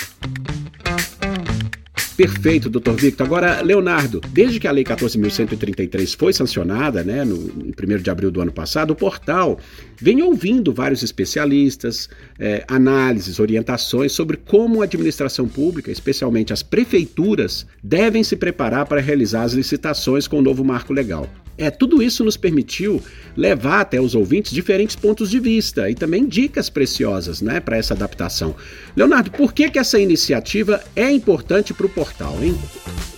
Perfeito, 2.15 2.69
doutor 2.69 2.95
Victor. 2.95 3.26
Agora, 3.26 3.62
Leonardo, 3.62 4.21
desde 4.32 4.60
que 4.60 4.67
a 4.67 4.71
Lei 4.71 4.84
14.133 4.84 6.15
foi 6.15 6.32
sancionada, 6.32 7.04
né, 7.04 7.26
no, 7.26 7.36
no 7.36 7.65
1 7.65 8.02
de 8.02 8.10
abril 8.10 8.30
do 8.30 8.39
ano 8.39 8.52
passado, 8.52 8.91
o 8.91 8.95
portal 8.95 9.60
vem 9.99 10.21
ouvindo 10.21 10.71
vários 10.71 11.02
especialistas, 11.02 12.08
é, 12.38 12.63
análises, 12.67 13.39
orientações 13.39 14.12
sobre 14.12 14.38
como 14.38 14.82
a 14.82 14.86
administração 14.86 15.47
pública, 15.47 15.91
especialmente 15.91 16.54
as 16.54 16.62
prefeituras, 16.62 17.65
devem 17.84 18.23
se 18.23 18.36
preparar 18.36 18.86
para 18.86 19.02
realizar 19.02 19.43
as 19.43 19.54
licitações 19.54 20.28
com 20.28 20.38
o 20.38 20.41
novo 20.41 20.63
marco 20.63 20.93
legal. 20.93 21.28
É, 21.57 21.69
tudo 21.69 22.01
isso 22.01 22.23
nos 22.23 22.35
permitiu 22.35 23.01
levar 23.35 23.81
até 23.81 24.01
os 24.01 24.15
ouvintes 24.15 24.51
diferentes 24.51 24.95
pontos 24.95 25.29
de 25.29 25.39
vista 25.39 25.89
e 25.89 25.95
também 25.95 26.27
dicas 26.27 26.69
preciosas 26.69 27.41
né, 27.41 27.59
para 27.59 27.77
essa 27.77 27.93
adaptação. 27.93 28.55
Leonardo, 28.95 29.31
por 29.31 29.53
que, 29.53 29.69
que 29.69 29.79
essa 29.79 29.99
iniciativa 29.99 30.83
é 30.95 31.11
importante 31.11 31.73
para 31.73 31.85
o 31.85 31.89
portal, 31.89 32.43
hein? 32.43 32.53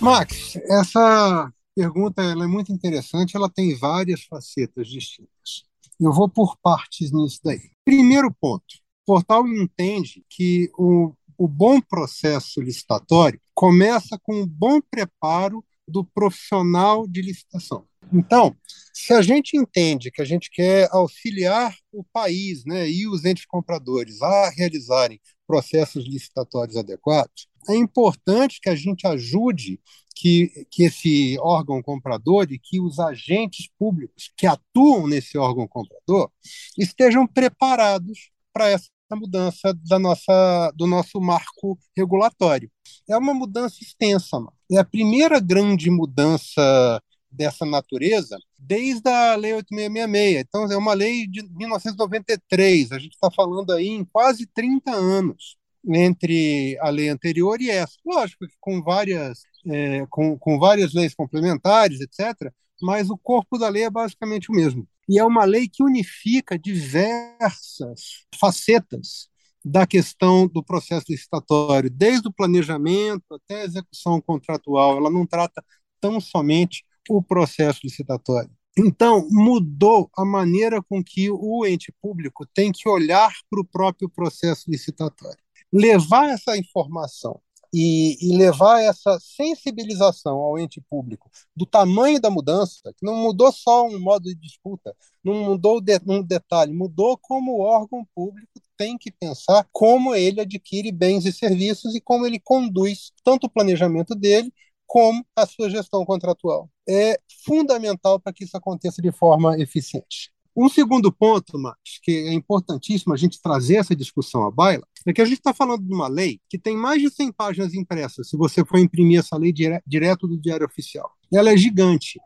Max, 0.00 0.56
essa 0.68 1.50
pergunta 1.74 2.22
ela 2.22 2.44
é 2.44 2.48
muito 2.48 2.72
interessante, 2.72 3.36
ela 3.36 3.50
tem 3.50 3.74
várias 3.76 4.22
facetas 4.24 4.88
distintas. 4.88 5.64
Eu 5.98 6.12
vou 6.12 6.28
por 6.28 6.56
partes 6.62 7.10
nisso 7.10 7.40
daí. 7.42 7.70
Primeiro 7.84 8.34
ponto, 8.38 8.64
o 9.02 9.14
portal 9.14 9.46
entende 9.46 10.24
que 10.28 10.70
o, 10.76 11.12
o 11.38 11.48
bom 11.48 11.80
processo 11.80 12.60
licitatório 12.60 13.40
começa 13.54 14.18
com 14.22 14.42
um 14.42 14.46
bom 14.46 14.80
preparo 14.90 15.64
do 15.88 16.04
profissional 16.04 17.06
de 17.06 17.22
licitação. 17.22 17.86
Então, 18.12 18.54
se 18.92 19.12
a 19.12 19.22
gente 19.22 19.56
entende 19.56 20.10
que 20.10 20.22
a 20.22 20.24
gente 20.24 20.50
quer 20.50 20.88
auxiliar 20.92 21.76
o 21.92 22.04
país 22.04 22.64
né, 22.64 22.88
e 22.88 23.06
os 23.06 23.24
entes 23.24 23.44
compradores 23.46 24.22
a 24.22 24.50
realizarem 24.50 25.20
processos 25.46 26.04
licitatórios 26.06 26.76
adequados, 26.76 27.48
é 27.68 27.74
importante 27.74 28.60
que 28.60 28.68
a 28.68 28.74
gente 28.74 29.06
ajude 29.06 29.80
que, 30.14 30.66
que 30.70 30.84
esse 30.84 31.36
órgão 31.40 31.82
comprador 31.82 32.46
e 32.50 32.58
que 32.58 32.80
os 32.80 32.98
agentes 32.98 33.68
públicos 33.78 34.32
que 34.36 34.46
atuam 34.46 35.06
nesse 35.06 35.36
órgão 35.36 35.68
comprador 35.68 36.30
estejam 36.78 37.26
preparados 37.26 38.30
para 38.52 38.70
essa 38.70 38.88
mudança 39.12 39.74
da 39.88 39.98
nossa, 39.98 40.72
do 40.74 40.86
nosso 40.86 41.20
marco 41.20 41.78
regulatório. 41.94 42.70
É 43.08 43.16
uma 43.16 43.34
mudança 43.34 43.76
extensa, 43.82 44.38
mano. 44.38 44.54
é 44.72 44.78
a 44.78 44.84
primeira 44.84 45.38
grande 45.38 45.90
mudança 45.90 47.02
dessa 47.36 47.64
natureza 47.64 48.38
desde 48.58 49.08
a 49.08 49.36
Lei 49.36 49.54
8666. 49.54 50.44
Então, 50.48 50.72
é 50.72 50.76
uma 50.76 50.94
lei 50.94 51.26
de 51.26 51.42
1993. 51.42 52.92
A 52.92 52.98
gente 52.98 53.12
está 53.12 53.30
falando 53.30 53.72
aí 53.72 53.88
em 53.88 54.04
quase 54.04 54.46
30 54.46 54.90
anos 54.90 55.56
entre 55.88 56.76
a 56.80 56.88
lei 56.88 57.08
anterior 57.08 57.60
e 57.60 57.70
essa. 57.70 57.94
Lógico 58.04 58.46
que 58.46 58.54
com 58.60 58.82
várias, 58.82 59.42
é, 59.66 60.04
com, 60.10 60.36
com 60.38 60.58
várias 60.58 60.92
leis 60.92 61.14
complementares, 61.14 62.00
etc., 62.00 62.52
mas 62.82 63.08
o 63.08 63.16
corpo 63.16 63.56
da 63.56 63.68
lei 63.68 63.84
é 63.84 63.90
basicamente 63.90 64.50
o 64.50 64.54
mesmo. 64.54 64.86
E 65.08 65.18
é 65.18 65.24
uma 65.24 65.44
lei 65.44 65.68
que 65.68 65.82
unifica 65.82 66.58
diversas 66.58 68.26
facetas 68.38 69.28
da 69.64 69.86
questão 69.86 70.46
do 70.46 70.62
processo 70.62 71.06
licitatório, 71.08 71.90
desde 71.90 72.28
o 72.28 72.32
planejamento 72.32 73.24
até 73.32 73.62
a 73.62 73.64
execução 73.64 74.20
contratual. 74.20 74.96
Ela 74.96 75.10
não 75.10 75.26
trata 75.26 75.64
tão 76.00 76.20
somente 76.20 76.84
o 77.08 77.22
processo 77.22 77.80
licitatório. 77.84 78.50
Então, 78.78 79.26
mudou 79.30 80.10
a 80.14 80.24
maneira 80.24 80.82
com 80.82 81.02
que 81.02 81.30
o 81.30 81.64
ente 81.66 81.92
público 82.02 82.46
tem 82.46 82.70
que 82.70 82.88
olhar 82.88 83.32
para 83.48 83.60
o 83.60 83.64
próprio 83.64 84.08
processo 84.08 84.70
licitatório. 84.70 85.38
Levar 85.72 86.28
essa 86.28 86.56
informação 86.58 87.40
e, 87.72 88.16
e, 88.20 88.36
levar 88.36 88.80
essa 88.82 89.18
sensibilização 89.20 90.36
ao 90.36 90.58
ente 90.58 90.80
público 90.88 91.30
do 91.54 91.66
tamanho 91.66 92.20
da 92.20 92.30
mudança, 92.30 92.92
que 92.96 93.04
não 93.04 93.16
mudou 93.16 93.50
só 93.50 93.86
um 93.86 93.98
modo 93.98 94.24
de 94.24 94.34
disputa, 94.34 94.94
não 95.24 95.34
mudou 95.44 95.80
de, 95.80 96.00
um 96.06 96.22
detalhe, 96.22 96.72
mudou 96.72 97.18
como 97.18 97.52
o 97.52 97.60
órgão 97.60 98.06
público 98.14 98.60
tem 98.76 98.96
que 98.98 99.10
pensar 99.10 99.66
como 99.72 100.14
ele 100.14 100.40
adquire 100.40 100.92
bens 100.92 101.24
e 101.24 101.32
serviços 101.32 101.94
e 101.94 102.00
como 102.00 102.26
ele 102.26 102.38
conduz 102.38 103.10
tanto 103.24 103.46
o 103.46 103.50
planejamento 103.50 104.14
dele 104.14 104.52
como 104.86 105.24
a 105.34 105.46
sua 105.46 105.68
gestão 105.68 106.04
contratual. 106.04 106.70
É 106.88 107.18
fundamental 107.44 108.20
para 108.20 108.32
que 108.32 108.44
isso 108.44 108.56
aconteça 108.56 109.02
de 109.02 109.10
forma 109.10 109.58
eficiente. 109.58 110.30
Um 110.56 110.70
segundo 110.70 111.12
ponto, 111.12 111.58
Max, 111.58 111.78
que 112.02 112.12
é 112.12 112.32
importantíssimo 112.32 113.12
a 113.12 113.16
gente 113.16 113.42
trazer 113.42 113.76
essa 113.76 113.94
discussão 113.94 114.46
à 114.46 114.50
baila, 114.50 114.86
é 115.04 115.12
que 115.12 115.20
a 115.20 115.24
gente 115.26 115.38
está 115.38 115.52
falando 115.52 115.84
de 115.84 115.92
uma 115.92 116.08
lei 116.08 116.40
que 116.48 116.58
tem 116.58 116.74
mais 116.74 117.02
de 117.02 117.10
100 117.10 117.32
páginas 117.32 117.74
impressas, 117.74 118.30
se 118.30 118.38
você 118.38 118.64
for 118.64 118.78
imprimir 118.78 119.20
essa 119.20 119.36
lei 119.36 119.52
dire 119.52 119.82
direto 119.86 120.26
do 120.26 120.40
Diário 120.40 120.64
Oficial. 120.64 121.10
Ela 121.30 121.52
é 121.52 121.56
gigante. 121.58 122.18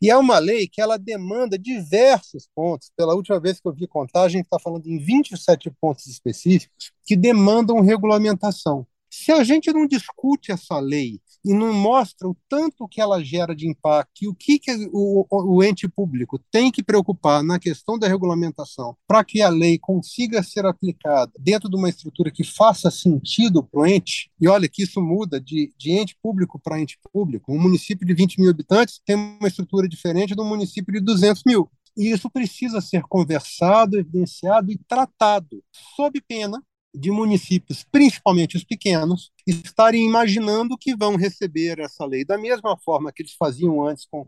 E 0.00 0.10
é 0.10 0.16
uma 0.16 0.38
lei 0.38 0.66
que 0.66 0.80
ela 0.80 0.96
demanda 0.96 1.58
diversos 1.58 2.48
pontos. 2.54 2.90
Pela 2.96 3.14
última 3.14 3.38
vez 3.38 3.60
que 3.60 3.68
eu 3.68 3.74
vi 3.74 3.86
contar, 3.86 4.22
a 4.22 4.28
gente 4.28 4.44
está 4.44 4.58
falando 4.58 4.86
em 4.86 4.98
27 4.98 5.70
pontos 5.78 6.06
específicos 6.06 6.92
que 7.04 7.14
demandam 7.14 7.80
regulamentação 7.80 8.86
Se 9.18 9.32
a 9.32 9.42
gente 9.42 9.72
não 9.72 9.86
discute 9.86 10.52
essa 10.52 10.78
lei 10.78 11.18
e 11.42 11.54
não 11.54 11.72
mostra 11.72 12.28
o 12.28 12.36
tanto 12.48 12.86
que 12.86 13.00
ela 13.00 13.24
gera 13.24 13.56
de 13.56 13.66
impacto 13.66 14.22
e 14.22 14.28
o 14.28 14.34
que, 14.34 14.58
que 14.58 14.70
o, 14.92 15.26
o, 15.30 15.56
o 15.56 15.64
ente 15.64 15.88
público 15.88 16.38
tem 16.50 16.70
que 16.70 16.82
preocupar 16.82 17.42
na 17.42 17.58
questão 17.58 17.98
da 17.98 18.06
regulamentação 18.06 18.94
para 19.08 19.24
que 19.24 19.40
a 19.40 19.48
lei 19.48 19.78
consiga 19.78 20.42
ser 20.42 20.66
aplicada 20.66 21.32
dentro 21.38 21.70
de 21.70 21.76
uma 21.76 21.88
estrutura 21.88 22.30
que 22.30 22.44
faça 22.44 22.90
sentido 22.90 23.64
para 23.64 23.80
o 23.80 23.86
ente, 23.86 24.30
e 24.38 24.48
olha 24.48 24.68
que 24.68 24.82
isso 24.82 25.00
muda 25.00 25.40
de, 25.40 25.72
de 25.78 25.92
ente 25.92 26.14
público 26.22 26.60
para 26.62 26.78
ente 26.78 26.98
público. 27.10 27.52
Um 27.52 27.60
município 27.60 28.06
de 28.06 28.12
20 28.12 28.38
mil 28.38 28.50
habitantes 28.50 29.00
tem 29.04 29.16
uma 29.16 29.48
estrutura 29.48 29.88
diferente 29.88 30.34
de 30.34 30.40
um 30.40 30.48
município 30.48 30.92
de 30.92 31.00
200 31.00 31.42
mil. 31.46 31.70
E 31.96 32.10
isso 32.10 32.28
precisa 32.28 32.82
ser 32.82 33.02
conversado, 33.04 33.98
evidenciado 33.98 34.70
e 34.70 34.78
tratado, 34.86 35.64
sob 35.96 36.20
pena 36.20 36.62
de 36.96 37.10
municípios, 37.10 37.84
principalmente 37.84 38.56
os 38.56 38.64
pequenos, 38.64 39.30
estarem 39.46 40.06
imaginando 40.06 40.78
que 40.78 40.96
vão 40.96 41.14
receber 41.14 41.78
essa 41.78 42.06
lei 42.06 42.24
da 42.24 42.38
mesma 42.38 42.76
forma 42.76 43.12
que 43.12 43.22
eles 43.22 43.34
faziam 43.34 43.86
antes 43.86 44.06
com, 44.06 44.26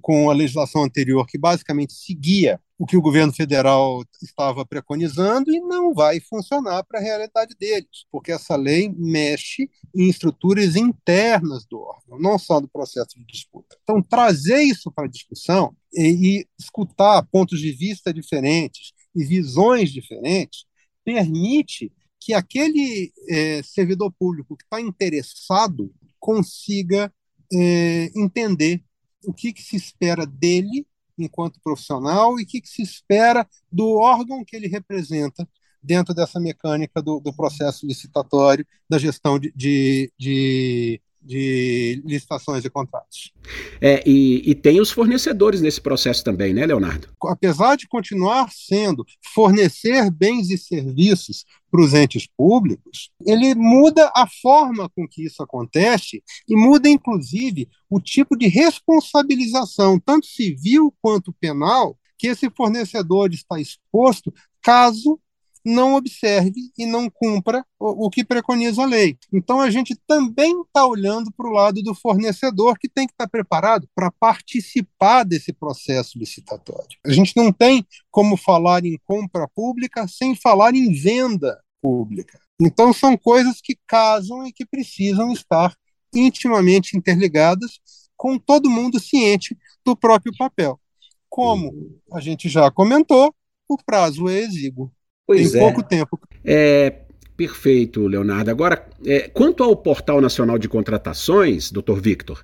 com 0.00 0.30
a 0.30 0.32
legislação 0.32 0.82
anterior, 0.82 1.26
que 1.26 1.36
basicamente 1.36 1.92
seguia 1.92 2.58
o 2.78 2.86
que 2.86 2.96
o 2.96 3.02
governo 3.02 3.32
federal 3.32 4.02
estava 4.22 4.64
preconizando 4.64 5.50
e 5.50 5.60
não 5.60 5.92
vai 5.92 6.18
funcionar 6.20 6.82
para 6.84 6.98
a 6.98 7.02
realidade 7.02 7.54
deles, 7.58 8.06
porque 8.10 8.32
essa 8.32 8.56
lei 8.56 8.92
mexe 8.96 9.70
em 9.94 10.08
estruturas 10.08 10.74
internas 10.74 11.66
do 11.66 11.78
órgão, 11.78 12.18
não 12.18 12.38
só 12.38 12.60
do 12.60 12.68
processo 12.68 13.18
de 13.18 13.26
disputa. 13.26 13.76
Então, 13.82 14.02
trazer 14.02 14.62
isso 14.62 14.90
para 14.90 15.04
a 15.04 15.10
discussão 15.10 15.76
e, 15.92 16.38
e 16.38 16.46
escutar 16.58 17.22
pontos 17.30 17.60
de 17.60 17.72
vista 17.72 18.12
diferentes 18.12 18.92
e 19.14 19.24
visões 19.24 19.90
diferentes 19.90 20.66
permite 21.04 21.92
que 22.20 22.32
aquele 22.32 23.12
é, 23.28 23.62
servidor 23.62 24.12
público 24.18 24.56
que 24.56 24.64
está 24.64 24.80
interessado 24.80 25.92
consiga 26.18 27.12
é, 27.52 28.10
entender 28.16 28.82
o 29.24 29.32
que, 29.32 29.52
que, 29.52 29.62
se 29.62 29.76
espera 29.76 30.26
dele 30.26 30.86
enquanto 31.18 31.60
profissional 31.62 32.38
e 32.38 32.42
o 32.42 32.46
que, 32.46 32.60
que, 32.60 32.68
se 32.68 32.82
espera 32.82 33.48
do 33.70 33.96
órgão 33.96 34.44
que 34.44 34.56
ele 34.56 34.68
representa 34.68 35.48
dentro 35.82 36.12
dessa 36.12 36.40
mecânica 36.40 37.00
do, 37.00 37.20
do 37.20 37.32
processo 37.32 37.86
licitatório, 37.86 38.66
da 38.88 38.98
gestão 38.98 39.38
de, 39.38 39.52
de, 39.54 40.12
de 40.18 41.00
de 41.26 42.00
licitações 42.04 42.64
e 42.64 42.70
contratos. 42.70 43.32
É, 43.80 44.02
e, 44.08 44.50
e, 44.50 44.54
tem 44.54 44.80
os 44.80 44.90
fornecedores 44.90 45.60
nesse 45.60 45.80
processo 45.80 46.22
também, 46.22 46.54
né, 46.54 46.64
Leonardo? 46.64 47.08
Apesar 47.24 47.76
de 47.76 47.88
continuar 47.88 48.50
sendo 48.52 49.04
fornecer 49.34 50.10
bens 50.10 50.50
e 50.50 50.56
serviços 50.56 51.44
para 51.70 51.80
os 51.80 51.92
entes 51.92 52.28
públicos, 52.36 53.10
ele 53.26 53.54
muda 53.54 54.10
a 54.14 54.26
forma 54.40 54.88
com 54.88 55.06
que 55.06 55.24
isso 55.24 55.42
acontece 55.42 56.22
e 56.48 56.54
muda, 56.54 56.88
inclusive, 56.88 57.68
o 57.90 58.00
tipo 58.00 58.36
de 58.36 58.46
responsabilização, 58.46 59.98
tanto 59.98 60.26
civil 60.26 60.94
quanto 61.02 61.32
penal, 61.32 61.98
que 62.18 62.28
esse 62.28 62.48
fornecedor 62.50 63.32
está 63.32 63.60
exposto 63.60 64.32
caso 64.62 65.20
não 65.66 65.94
observe 65.94 66.70
e 66.78 66.86
não 66.86 67.10
cumpra 67.10 67.66
o, 67.78 68.06
o 68.06 68.10
que 68.10 68.24
preconiza 68.24 68.82
a 68.82 68.86
lei. 68.86 69.18
Então, 69.32 69.60
a 69.60 69.68
gente 69.68 69.96
também 70.06 70.62
está 70.62 70.86
olhando 70.86 71.32
para 71.32 71.48
o 71.48 71.52
lado 71.52 71.82
do 71.82 71.92
fornecedor, 71.92 72.78
que 72.78 72.88
tem 72.88 73.06
que 73.06 73.12
estar 73.12 73.26
tá 73.26 73.30
preparado 73.30 73.88
para 73.92 74.12
participar 74.12 75.24
desse 75.24 75.52
processo 75.52 76.16
licitatório. 76.16 76.96
A 77.04 77.10
gente 77.10 77.36
não 77.36 77.52
tem 77.52 77.84
como 78.12 78.36
falar 78.36 78.84
em 78.84 78.96
compra 79.04 79.48
pública 79.48 80.06
sem 80.06 80.36
falar 80.36 80.72
em 80.74 80.92
venda 80.92 81.60
pública. 81.82 82.38
Então, 82.60 82.92
são 82.92 83.16
coisas 83.16 83.60
que 83.60 83.76
casam 83.86 84.46
e 84.46 84.52
que 84.52 84.64
precisam 84.64 85.32
estar 85.32 85.74
intimamente 86.14 86.96
interligadas, 86.96 87.80
com 88.16 88.38
todo 88.38 88.70
mundo 88.70 89.00
ciente 89.00 89.56
do 89.84 89.96
próprio 89.96 90.32
papel. 90.38 90.80
Como 91.28 92.00
a 92.12 92.20
gente 92.20 92.48
já 92.48 92.70
comentou, 92.70 93.34
o 93.68 93.76
prazo 93.76 94.28
é 94.28 94.38
exíguo. 94.38 94.92
Pois 95.26 95.54
em 95.54 95.58
é. 95.58 95.60
pouco 95.60 95.82
tempo. 95.82 96.20
É, 96.44 96.94
perfeito, 97.36 98.06
Leonardo. 98.06 98.50
Agora, 98.50 98.86
é, 99.04 99.28
quanto 99.28 99.62
ao 99.62 99.74
Portal 99.76 100.20
Nacional 100.20 100.58
de 100.58 100.68
Contratações, 100.68 101.70
doutor 101.70 102.00
Victor, 102.00 102.42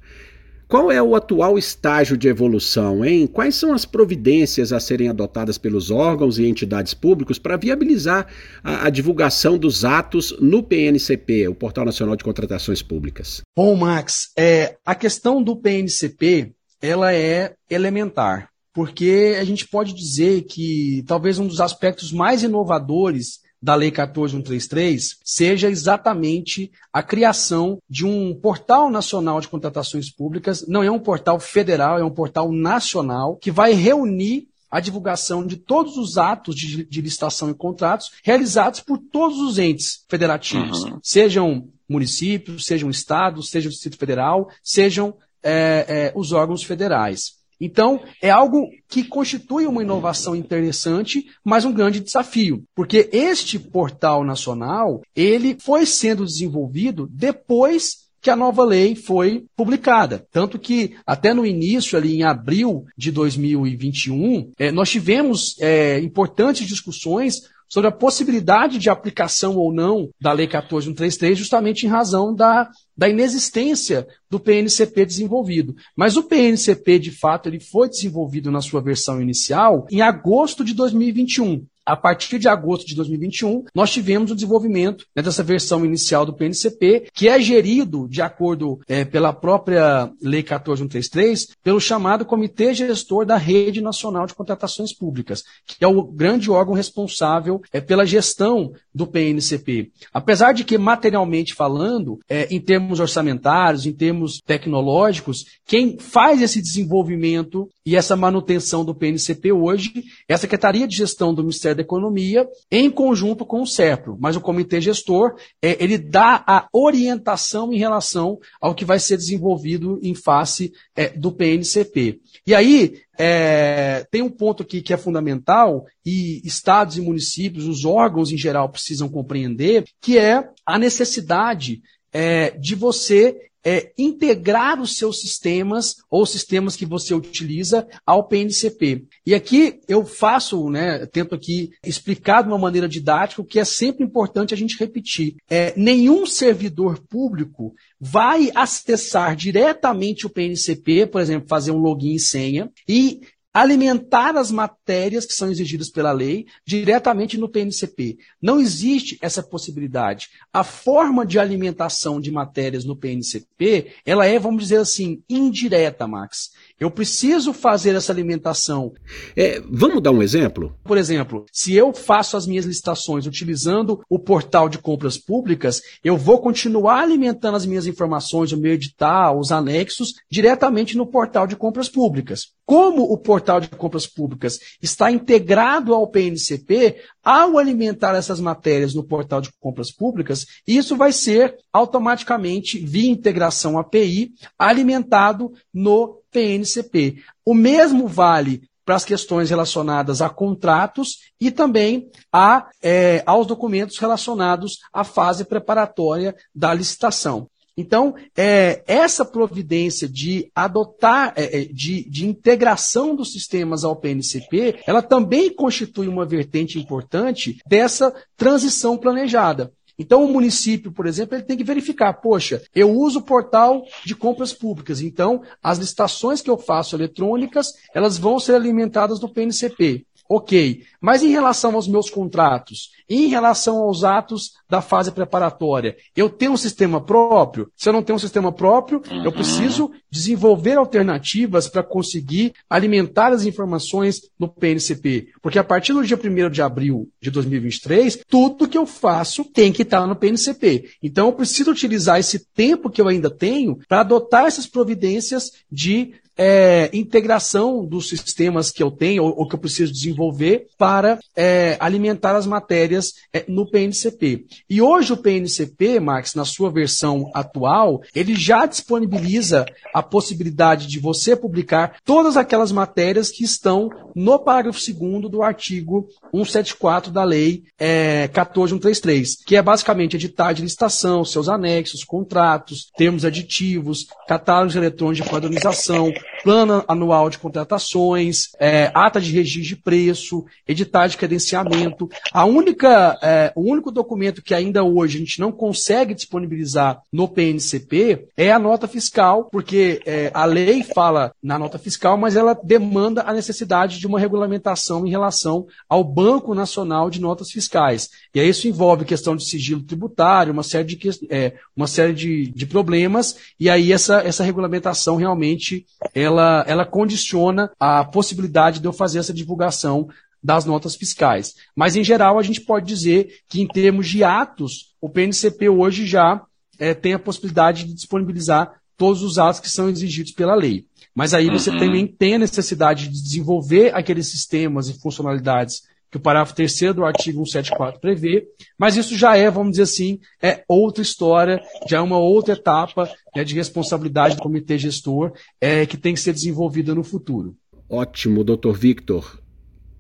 qual 0.73 0.90
é 0.90 1.03
o 1.03 1.14
atual 1.14 1.59
estágio 1.59 2.16
de 2.16 2.29
evolução, 2.29 3.05
hein? 3.05 3.27
Quais 3.27 3.55
são 3.55 3.75
as 3.75 3.85
providências 3.85 4.73
a 4.73 4.81
serem 4.81 5.11
adotadas 5.11 5.59
pelos 5.59 5.90
órgãos 5.90 6.38
e 6.38 6.47
entidades 6.47 6.95
públicos 6.95 7.38
para 7.38 7.59
viabilizar 7.59 8.27
a, 8.64 8.87
a, 8.87 8.88
divulgação 8.88 9.59
dos 9.59 9.85
atos 9.85 10.35
no 10.40 10.62
PNCP, 10.62 11.47
o 11.47 11.55
Portal 11.55 11.85
Nacional 11.85 12.16
de 12.16 12.25
Contratações 12.25 12.81
Públicas? 12.81 13.42
Bom, 13.55 13.77
Max, 13.77 14.31
é, 14.35 14.77
a 14.83 14.95
questão 14.95 15.42
do 15.42 15.55
PNCP 15.57 16.55
ela 16.81 17.12
é 17.12 17.53
elementar 17.68 18.49
porque 18.73 19.37
a 19.39 19.45
gente 19.45 19.69
pode 19.69 19.93
dizer 19.93 20.43
que 20.43 21.05
talvez 21.07 21.39
um 21.39 21.47
dos 21.47 21.61
aspectos 21.61 22.13
mais 22.13 22.43
inovadores 22.43 23.41
da 23.63 23.77
Lei 23.77 23.93
14133 23.93 25.19
seja 25.25 25.71
exatamente 25.71 26.73
a 26.93 27.03
criação 27.03 27.79
de 27.89 28.05
um 28.05 28.35
portal 28.35 28.91
nacional 28.91 29.41
de 29.41 29.49
contratações 29.49 30.11
públicas. 30.11 30.67
Não 30.67 30.83
é 30.83 30.91
um 30.91 30.99
portal 30.99 31.39
federal, 31.39 31.97
é 31.99 32.05
um 32.05 32.11
portal 32.11 32.51
nacional 32.51 33.37
que 33.37 33.53
vai 33.53 33.73
reunir 33.73 34.49
a 34.69 34.81
divulgação 34.81 35.47
de 35.47 35.59
todos 35.59 35.97
os 35.99 36.17
atos 36.17 36.57
de, 36.57 36.85
de 36.85 37.01
licitação 37.03 37.51
e 37.51 37.55
contratos 37.55 38.11
realizados 38.25 38.81
por 38.81 38.99
todos 38.99 39.39
os 39.39 39.59
entes 39.59 40.05
federativos, 40.09 40.85
uhum. 40.85 40.99
sejam 41.03 41.69
municípios, 41.87 42.65
sejam 42.65 42.89
estados, 42.89 43.51
seja 43.51 43.69
o 43.69 43.71
Distrito 43.71 43.99
Federal, 43.99 44.49
sejam 44.63 45.15
é, 45.43 45.85
é, 45.87 46.13
os 46.17 46.33
órgãos 46.33 46.63
federais. 46.63 47.42
Então, 47.62 48.01
é 48.20 48.29
algo 48.29 48.68
que 48.88 49.05
constitui 49.05 49.66
uma 49.66 49.83
inovação 49.83 50.35
interessante, 50.35 51.25
mas 51.44 51.64
um 51.64 51.72
grande 51.72 52.01
desafio, 52.01 52.64
porque 52.75 53.09
este 53.12 53.57
portal 53.57 54.25
nacional, 54.25 55.01
ele 55.14 55.57
foi 55.61 55.87
sendo 55.87 56.27
desenvolvido 56.27 57.09
depois 57.09 58.03
que 58.20 58.31
a 58.31 58.37
nova 58.37 58.64
lei 58.64 58.96
foi 58.96 59.44
publicada. 59.57 60.27
Tanto 60.33 60.59
que, 60.59 60.96
até 61.07 61.33
no 61.33 61.46
início, 61.46 61.96
ali 61.96 62.16
em 62.16 62.25
abril 62.25 62.85
de 62.96 63.12
2021, 63.12 64.53
é, 64.59 64.72
nós 64.72 64.90
tivemos 64.90 65.57
é, 65.61 66.01
importantes 66.01 66.66
discussões 66.66 67.42
sobre 67.72 67.88
a 67.88 67.92
possibilidade 67.92 68.79
de 68.79 68.90
aplicação 68.90 69.57
ou 69.57 69.72
não 69.72 70.11
da 70.20 70.31
Lei 70.31 70.46
14133, 70.46 71.38
justamente 71.38 71.87
em 71.87 71.88
razão 71.88 72.35
da, 72.35 72.68
da 73.03 73.09
inexistência 73.09 74.07
do 74.31 74.38
PNCP 74.38 75.05
desenvolvido. 75.05 75.75
Mas 75.97 76.17
o 76.17 76.23
PNCP, 76.23 77.01
de 77.01 77.11
fato, 77.11 77.49
ele 77.49 77.59
foi 77.59 77.88
desenvolvido 77.88 78.49
na 78.49 78.61
sua 78.61 78.81
versão 78.81 79.21
inicial 79.21 79.88
em 79.91 80.01
agosto 80.01 80.65
de 80.65 80.73
2021 80.73 81.67
a 81.85 81.97
partir 81.97 82.38
de 82.38 82.49
agosto 82.49 82.87
de 82.87 82.95
2021, 82.95 83.64
nós 83.75 83.90
tivemos 83.90 84.31
o 84.31 84.35
desenvolvimento 84.35 85.05
né, 85.14 85.23
dessa 85.23 85.42
versão 85.42 85.85
inicial 85.85 86.25
do 86.25 86.33
PNCP, 86.33 87.09
que 87.12 87.29
é 87.29 87.40
gerido, 87.40 88.09
de 88.09 88.23
acordo 88.23 88.81
é, 88.88 89.05
pela 89.05 89.33
própria 89.33 90.11
Lei 90.21 90.42
14133, 90.42 91.49
pelo 91.62 91.81
chamado 91.81 92.25
Comitê 92.25 92.73
Gestor 92.75 93.27
da 93.27 93.37
Rede 93.37 93.81
Nacional 93.81 94.27
de 94.27 94.35
Contratações 94.35 94.92
Públicas, 94.92 95.42
que 95.66 95.85
é 95.85 95.88
o 95.88 96.03
grande 96.05 96.51
órgão 96.51 96.75
responsável 96.75 97.61
é, 97.73 97.81
pela 97.81 98.07
gestão 98.07 98.73
do 98.95 99.07
PNCP. 99.07 99.90
Apesar 100.12 100.53
de 100.53 100.64
que, 100.64 100.79
materialmente 100.79 101.55
falando, 101.55 102.18
é, 102.29 102.47
em 102.55 102.61
termos 102.61 103.01
orçamentários, 103.01 103.87
em 103.87 103.92
termos 103.92 104.40
tecnológicos, 104.45 105.45
quem 105.66 105.99
faz 105.99 106.40
esse 106.42 106.61
desenvolvimento 106.61 107.68
e 107.85 107.97
essa 107.97 108.16
manutenção 108.16 108.85
do 108.85 108.95
PNCP 108.95 109.53
hoje 109.53 110.05
é 110.29 110.35
a 110.35 110.38
Secretaria 110.38 110.87
de 110.87 110.97
Gestão 110.97 111.35
do 111.35 111.42
Ministério 111.42 111.77
da 111.77 111.83
Economia, 111.83 112.49
em 112.71 112.90
conjunto 112.90 113.45
com 113.45 113.62
o 113.62 113.66
CEPRO. 113.66 114.16
Mas 114.21 114.37
o 114.37 114.40
comitê 114.40 114.81
gestor, 114.81 115.35
é, 115.61 115.83
ele 115.83 115.99
dá 115.99 116.45
a 116.47 116.68
orientação 116.73 117.73
em 117.73 117.79
relação 117.79 118.38
ao 118.61 118.75
que 118.75 118.85
vai 118.85 118.99
ser 118.99 119.16
desenvolvido 119.16 119.99
em 120.03 120.14
face 120.14 120.73
é, 120.95 121.09
do 121.09 121.33
PNCP. 121.33 122.21
E 122.47 122.55
aí, 122.55 123.01
é, 123.18 124.07
tem 124.11 124.23
um 124.23 124.31
ponto 124.31 124.62
aqui 124.62 124.81
que 124.81 124.92
é 124.92 124.97
fundamental 124.97 125.85
e 126.05 126.40
estados 126.45 126.97
e 126.97 127.01
municípios, 127.01 127.66
os 127.66 127.85
órgãos 127.85 128.31
em 128.31 128.38
geral 128.38 128.68
precisam 128.68 129.09
compreender, 129.09 129.85
que 130.01 130.18
é 130.18 130.49
a 130.64 130.79
necessidade 130.79 131.83
é, 132.12 132.51
de 132.51 132.75
você 132.75 133.37
é, 133.64 133.92
integrar 133.96 134.81
os 134.81 134.96
seus 134.96 135.20
sistemas 135.20 135.96
ou 136.11 136.27
sistemas 136.27 136.75
que 136.77 136.85
você 136.85 137.14
utiliza 137.14 137.87
ao 138.05 138.27
PNCP. 138.27 139.05
E 139.25 139.35
aqui 139.35 139.81
eu 139.88 140.05
faço, 140.05 140.68
né, 140.68 141.07
tento 141.07 141.35
aqui 141.35 141.70
explicar 141.85 142.42
de 142.42 142.48
uma 142.48 142.59
maneira 142.59 142.88
didática 142.88 143.40
o 143.40 143.46
que 143.46 143.61
é 143.61 143.64
sempre 143.64 144.05
importante 144.05 144.53
a 144.53 144.57
gente 144.57 144.79
repetir. 144.79 145.37
É, 145.48 145.72
nenhum 145.77 146.27
servidor 146.27 147.01
público 147.09 147.72
vai 148.01 148.51
acessar 148.55 149.37
diretamente 149.37 150.27
o 150.27 150.31
PNCP, 150.31 151.07
por 151.07 151.20
exemplo, 151.20 151.48
fazer 151.48 151.70
um 151.70 151.79
login 151.79 152.14
e 152.14 152.20
senha, 152.20 152.70
e 152.88 153.20
alimentar 153.53 154.37
as 154.37 154.51
matérias 154.51 155.27
que 155.27 155.35
são 155.35 155.51
exigidas 155.51 155.91
pela 155.91 156.12
lei 156.12 156.47
diretamente 156.65 157.37
no 157.37 157.49
PNCP. 157.49 158.19
Não 158.41 158.59
existe 158.59 159.19
essa 159.21 159.43
possibilidade. 159.43 160.31
A 160.53 160.65
forma 160.65 161.27
de 161.27 161.38
alimentação 161.38 162.21
de 162.21 162.31
matérias 162.31 162.85
no 162.85 162.97
PNCP, 162.97 163.93
ela 164.07 164.27
é, 164.27 164.38
vamos 164.38 164.62
dizer 164.62 164.79
assim, 164.79 165.23
indireta, 165.29 166.07
Max. 166.07 166.51
Eu 166.83 166.90
preciso 166.90 167.53
fazer 167.53 167.95
essa 167.95 168.11
alimentação. 168.11 168.92
É, 169.37 169.62
vamos 169.71 170.03
dar 170.03 170.11
um 170.11 170.21
exemplo? 170.21 170.77
Por 170.83 170.99
exemplo, 170.99 171.47
se 171.53 171.77
eu 171.77 171.95
faço 171.95 172.37
as 172.37 172.45
minhas 172.45 172.64
licitações 172.64 173.25
utilizando 173.25 174.01
o 174.11 174.18
portal 174.18 174.68
de 174.68 174.79
compras 174.79 175.16
públicas, 175.16 175.81
eu 176.03 176.16
vou 176.16 176.40
continuar 176.40 177.03
alimentando 177.03 177.57
as 177.57 177.64
minhas 177.64 177.87
informações, 177.87 178.51
o 178.51 178.57
meu 178.57 178.73
edital, 178.73 179.38
os 179.38 179.53
anexos, 179.53 180.14
diretamente 180.29 180.97
no 180.97 181.07
portal 181.07 181.47
de 181.47 181.55
compras 181.55 181.88
públicas. 181.88 182.49
Como 182.66 183.03
o 183.03 183.16
portal 183.16 183.61
de 183.61 183.68
compras 183.68 184.07
públicas 184.09 184.59
está 184.83 185.09
integrado 185.09 185.95
ao 185.95 186.09
PNCP, 186.09 186.97
ao 187.23 187.59
alimentar 187.59 188.16
essas 188.16 188.40
matérias 188.40 188.92
no 188.92 189.05
portal 189.05 189.40
de 189.40 189.51
compras 189.61 189.92
públicas, 189.92 190.47
isso 190.66 190.97
vai 190.97 191.12
ser 191.12 191.55
automaticamente, 191.73 192.85
via 192.85 193.11
integração 193.11 193.79
API, 193.79 194.33
alimentado 194.59 195.53
no 195.73 196.22
PNCP. 196.33 197.23
O 197.45 197.55
mesmo 197.55 198.09
vale 198.09 198.62
para 198.85 198.97
as 198.97 199.05
questões 199.05 199.51
relacionadas 199.51 200.21
a 200.21 200.29
contratos 200.29 201.18
e 201.40 201.51
também 201.51 202.11
a, 202.33 202.68
é, 202.83 203.23
aos 203.25 203.47
documentos 203.47 203.99
relacionados 203.99 204.79
à 204.92 205.05
fase 205.05 205.45
preparatória 205.45 206.35
da 206.55 206.75
licitação. 206.75 207.49
Então, 207.77 208.14
é, 208.37 208.83
essa 208.87 209.25
providência 209.25 210.07
de 210.07 210.51
adotar, 210.55 211.33
é, 211.37 211.62
é 211.62 211.64
de, 211.64 212.09
de 212.09 212.27
integração 212.27 213.14
dos 213.14 213.33
sistemas 213.33 213.83
ao 213.83 213.97
PNCP, 213.97 214.81
ela 214.87 215.01
também 215.01 215.55
constitui 215.55 216.07
uma 216.07 216.27
vertente 216.27 216.79
importante 216.79 217.59
dessa 217.66 218.14
transição 218.37 218.99
planejada. 218.99 219.73
Então, 220.03 220.25
o 220.25 220.33
município, 220.33 220.91
por 220.91 221.07
exemplo, 221.07 221.37
ele 221.37 221.45
tem 221.45 221.57
que 221.57 221.62
verificar: 221.62 222.12
poxa, 222.15 222.61
eu 222.75 222.91
uso 222.91 223.21
o 223.21 223.23
portal 223.23 223.85
de 224.05 224.17
compras 224.17 224.53
públicas, 224.53 225.01
então 225.01 225.43
as 225.62 225.79
licitações 225.79 226.43
que 226.43 226.51
eu 226.51 226.59
faço 226.59 226.97
eletrônicas, 226.97 227.69
elas 227.95 228.19
vão 228.19 228.41
ser 228.41 228.57
alimentadas 228.57 229.21
no 229.21 229.33
PNCP. 229.33 230.05
Ok, 230.35 230.83
mas 230.99 231.23
em 231.23 231.29
relação 231.29 231.75
aos 231.75 231.87
meus 231.87 232.09
contratos, 232.09 232.92
em 233.07 233.27
relação 233.27 233.77
aos 233.83 234.03
atos 234.03 234.53
da 234.66 234.81
fase 234.81 235.12
preparatória, 235.12 235.95
eu 236.16 236.31
tenho 236.31 236.53
um 236.53 236.57
sistema 236.57 237.03
próprio? 237.03 237.71
Se 237.77 237.87
eu 237.87 237.92
não 237.92 238.03
tenho 238.03 238.16
um 238.16 238.18
sistema 238.18 238.51
próprio, 238.51 239.03
uhum. 239.11 239.25
eu 239.25 239.31
preciso 239.31 239.90
desenvolver 240.11 240.79
alternativas 240.79 241.68
para 241.68 241.83
conseguir 241.83 242.55
alimentar 242.71 243.31
as 243.35 243.45
informações 243.45 244.23
no 244.38 244.49
PNCP. 244.49 245.29
Porque 245.42 245.59
a 245.59 245.64
partir 245.64 245.92
do 245.92 246.03
dia 246.03 246.16
1 246.16 246.49
de 246.49 246.62
abril 246.62 247.11
de 247.21 247.31
2023, 247.31 248.25
tudo 248.27 248.66
que 248.66 248.79
eu 248.79 248.87
faço 248.87 249.45
tem 249.45 249.71
que 249.71 249.83
estar 249.83 250.07
no 250.07 250.16
PNCP. 250.16 250.92
Então 251.03 251.27
eu 251.27 251.35
preciso 251.35 251.71
utilizar 251.71 252.18
esse 252.18 252.47
tempo 252.55 252.88
que 252.88 253.03
eu 253.03 253.09
ainda 253.09 253.29
tenho 253.29 253.79
para 253.87 254.01
adotar 254.01 254.47
essas 254.47 254.66
providências 254.66 255.53
de 255.71 256.14
é, 256.37 256.90
integração 256.92 257.85
dos 257.85 258.09
sistemas 258.09 258.71
que 258.71 258.83
eu 258.83 258.90
tenho 258.90 259.25
ou, 259.25 259.40
ou 259.40 259.49
que 259.49 259.55
eu 259.55 259.59
preciso 259.59 259.92
desenvolver 259.92 260.66
para 260.79 261.18
é, 261.37 261.77
alimentar 261.81 262.37
as 262.37 262.47
matérias 262.47 263.12
é, 263.33 263.45
no 263.49 263.68
PNCP. 263.71 264.47
E 264.68 264.81
hoje 264.81 265.12
o 265.12 265.16
PNCP, 265.16 266.01
Max, 266.01 266.35
na 266.35 266.45
sua 266.45 266.71
versão 266.71 267.31
atual, 267.35 268.03
ele 268.14 268.35
já 268.35 268.66
disponibiliza 268.66 269.66
a 269.95 270.03
possibilidade 270.03 270.87
de 270.87 270.99
você 270.99 271.37
publicar 271.37 271.97
todas 272.05 272.37
aquelas 272.37 272.73
matérias 272.73 273.31
que 273.31 273.45
estão 273.45 273.90
no 274.14 274.38
parágrafo 274.38 274.79
2 274.79 275.31
do 275.31 275.42
artigo 275.42 276.09
174 276.33 277.11
da 277.11 277.25
Lei 277.25 277.64
é, 277.79 278.29
14133, 278.29 279.37
que 279.45 279.57
é 279.57 279.62
basicamente 279.62 280.16
editar 280.16 280.53
de 280.53 280.62
licitação, 280.62 281.25
seus 281.25 281.49
anexos, 281.49 282.05
contratos, 282.05 282.90
termos 282.97 283.25
aditivos, 283.25 284.07
catálogos 284.27 284.77
eletrônicos 284.77 285.25
de 285.25 285.31
padronização, 285.31 286.12
plano 286.43 286.85
anual 286.89 287.31
de 287.31 287.39
contratações, 287.39 288.49
é, 288.59 288.91
ata 288.95 289.21
de 289.21 289.33
registro 289.33 289.63
de 289.63 289.77
preço, 289.77 290.45
editar 290.67 291.07
de 291.07 291.17
credenciamento. 291.17 292.09
A 292.33 292.45
única, 292.45 293.19
é, 293.23 293.53
o 293.55 293.63
único 293.63 293.91
documento 293.91 294.43
que 294.43 294.55
ainda 294.55 294.83
hoje 294.83 295.17
a 295.17 295.21
gente 295.21 295.41
não 295.41 295.53
consegue 295.53 296.15
disponibilizar 296.15 297.01
no 297.13 297.29
PNCP 297.29 298.27
é 298.37 298.51
a 298.51 298.59
nota 298.59 298.89
fiscal, 298.89 299.49
porque 299.51 300.01
é, 300.05 300.31
a 300.35 300.45
lei 300.45 300.83
fala 300.83 301.33
na 301.43 301.59
nota 301.59 301.79
fiscal, 301.79 302.17
mas 302.17 302.37
ela 302.37 302.59
demanda 302.63 303.23
a 303.23 303.33
necessidade 303.33 303.99
de 303.99 304.07
uma 304.07 304.19
regulamentação 304.19 305.07
em 305.07 305.11
relação 305.11 305.67
ao 305.89 306.03
Banco 306.03 306.55
Nacional 306.55 307.11
de 307.11 307.21
Notas 307.21 307.51
Fiscais. 307.51 308.11
E 308.35 308.41
aí 308.41 308.49
isso 308.49 308.69
envolve 308.69 309.05
questão 309.05 309.37
de 309.37 309.45
sigilo 309.45 309.83
tributário, 309.83 310.53
uma 310.53 310.63
série 310.63 310.85
de, 310.85 310.99
é, 311.31 311.55
uma 311.77 311.87
série 311.87 312.13
de, 312.13 312.51
de 312.51 312.67
problemas, 312.67 313.37
e 313.59 313.69
aí 313.71 313.93
essa, 313.93 314.21
essa 314.21 314.45
regulamentação 314.45 315.17
realmente 315.17 315.87
ela, 316.14 316.64
ela 316.66 316.85
condiciona 316.85 317.70
a 317.79 318.05
possibilidade 318.05 318.81
de 318.81 318.87
eu 318.87 318.92
fazer 318.92 319.18
essa 319.18 319.33
divulgação 319.33 320.09
das 320.42 320.64
notas 320.64 320.96
fiscais. 320.96 321.55
Mas, 321.75 321.94
em 321.94 322.03
geral, 322.03 322.38
a 322.38 322.42
gente 322.42 322.61
pode 322.61 322.87
dizer 322.87 323.40
que, 323.48 323.62
em 323.62 323.66
termos 323.66 324.09
de 324.09 324.25
atos, 324.25 324.94
o 325.01 325.09
PNCP 325.09 325.68
hoje 325.68 326.07
já 326.07 326.42
é, 326.79 326.92
tem 326.94 327.14
a 327.14 327.18
possibilidade 327.18 327.85
de 327.85 327.94
disponibilizar 327.94 328.72
todos 328.96 329.22
os 329.22 329.38
atos 329.38 329.61
que 329.61 329.70
são 329.70 329.88
exigidos 329.88 330.33
pela 330.33 330.55
lei. 330.55 330.87
Mas 331.14 331.35
aí 331.35 331.51
você 331.51 331.70
uhum. 331.70 331.79
também 331.79 332.07
tem 332.07 332.35
a 332.35 332.38
necessidade 332.38 333.09
de 333.09 333.22
desenvolver 333.22 333.94
aqueles 333.94 334.31
sistemas 334.31 334.88
e 334.88 334.98
funcionalidades 334.98 335.83
que 336.12 336.18
o 336.18 336.20
parágrafo 336.20 336.55
3 336.55 336.94
do 336.94 337.07
artigo 337.07 337.44
174 337.46 337.98
prevê, 337.98 338.46
mas 338.79 338.96
isso 338.98 339.16
já 339.16 339.35
é, 339.35 339.51
vamos 339.51 339.72
dizer 339.72 339.85
assim, 339.85 340.20
é 340.42 340.62
outra 340.68 341.03
história, 341.03 341.59
já 341.88 341.96
é 341.96 342.01
uma 342.01 342.18
outra 342.18 342.53
etapa 342.53 343.11
né, 343.35 343.42
de 343.42 343.55
responsabilidade 343.55 344.37
do 344.37 344.42
comitê 344.42 344.77
gestor 344.77 345.33
é, 345.59 345.87
que 345.87 345.96
tem 345.96 346.12
que 346.12 346.20
ser 346.20 346.35
desenvolvida 346.35 346.94
no 346.94 347.03
futuro. 347.03 347.57
Ótimo, 347.88 348.44
doutor 348.44 348.75
Victor. 348.75 349.42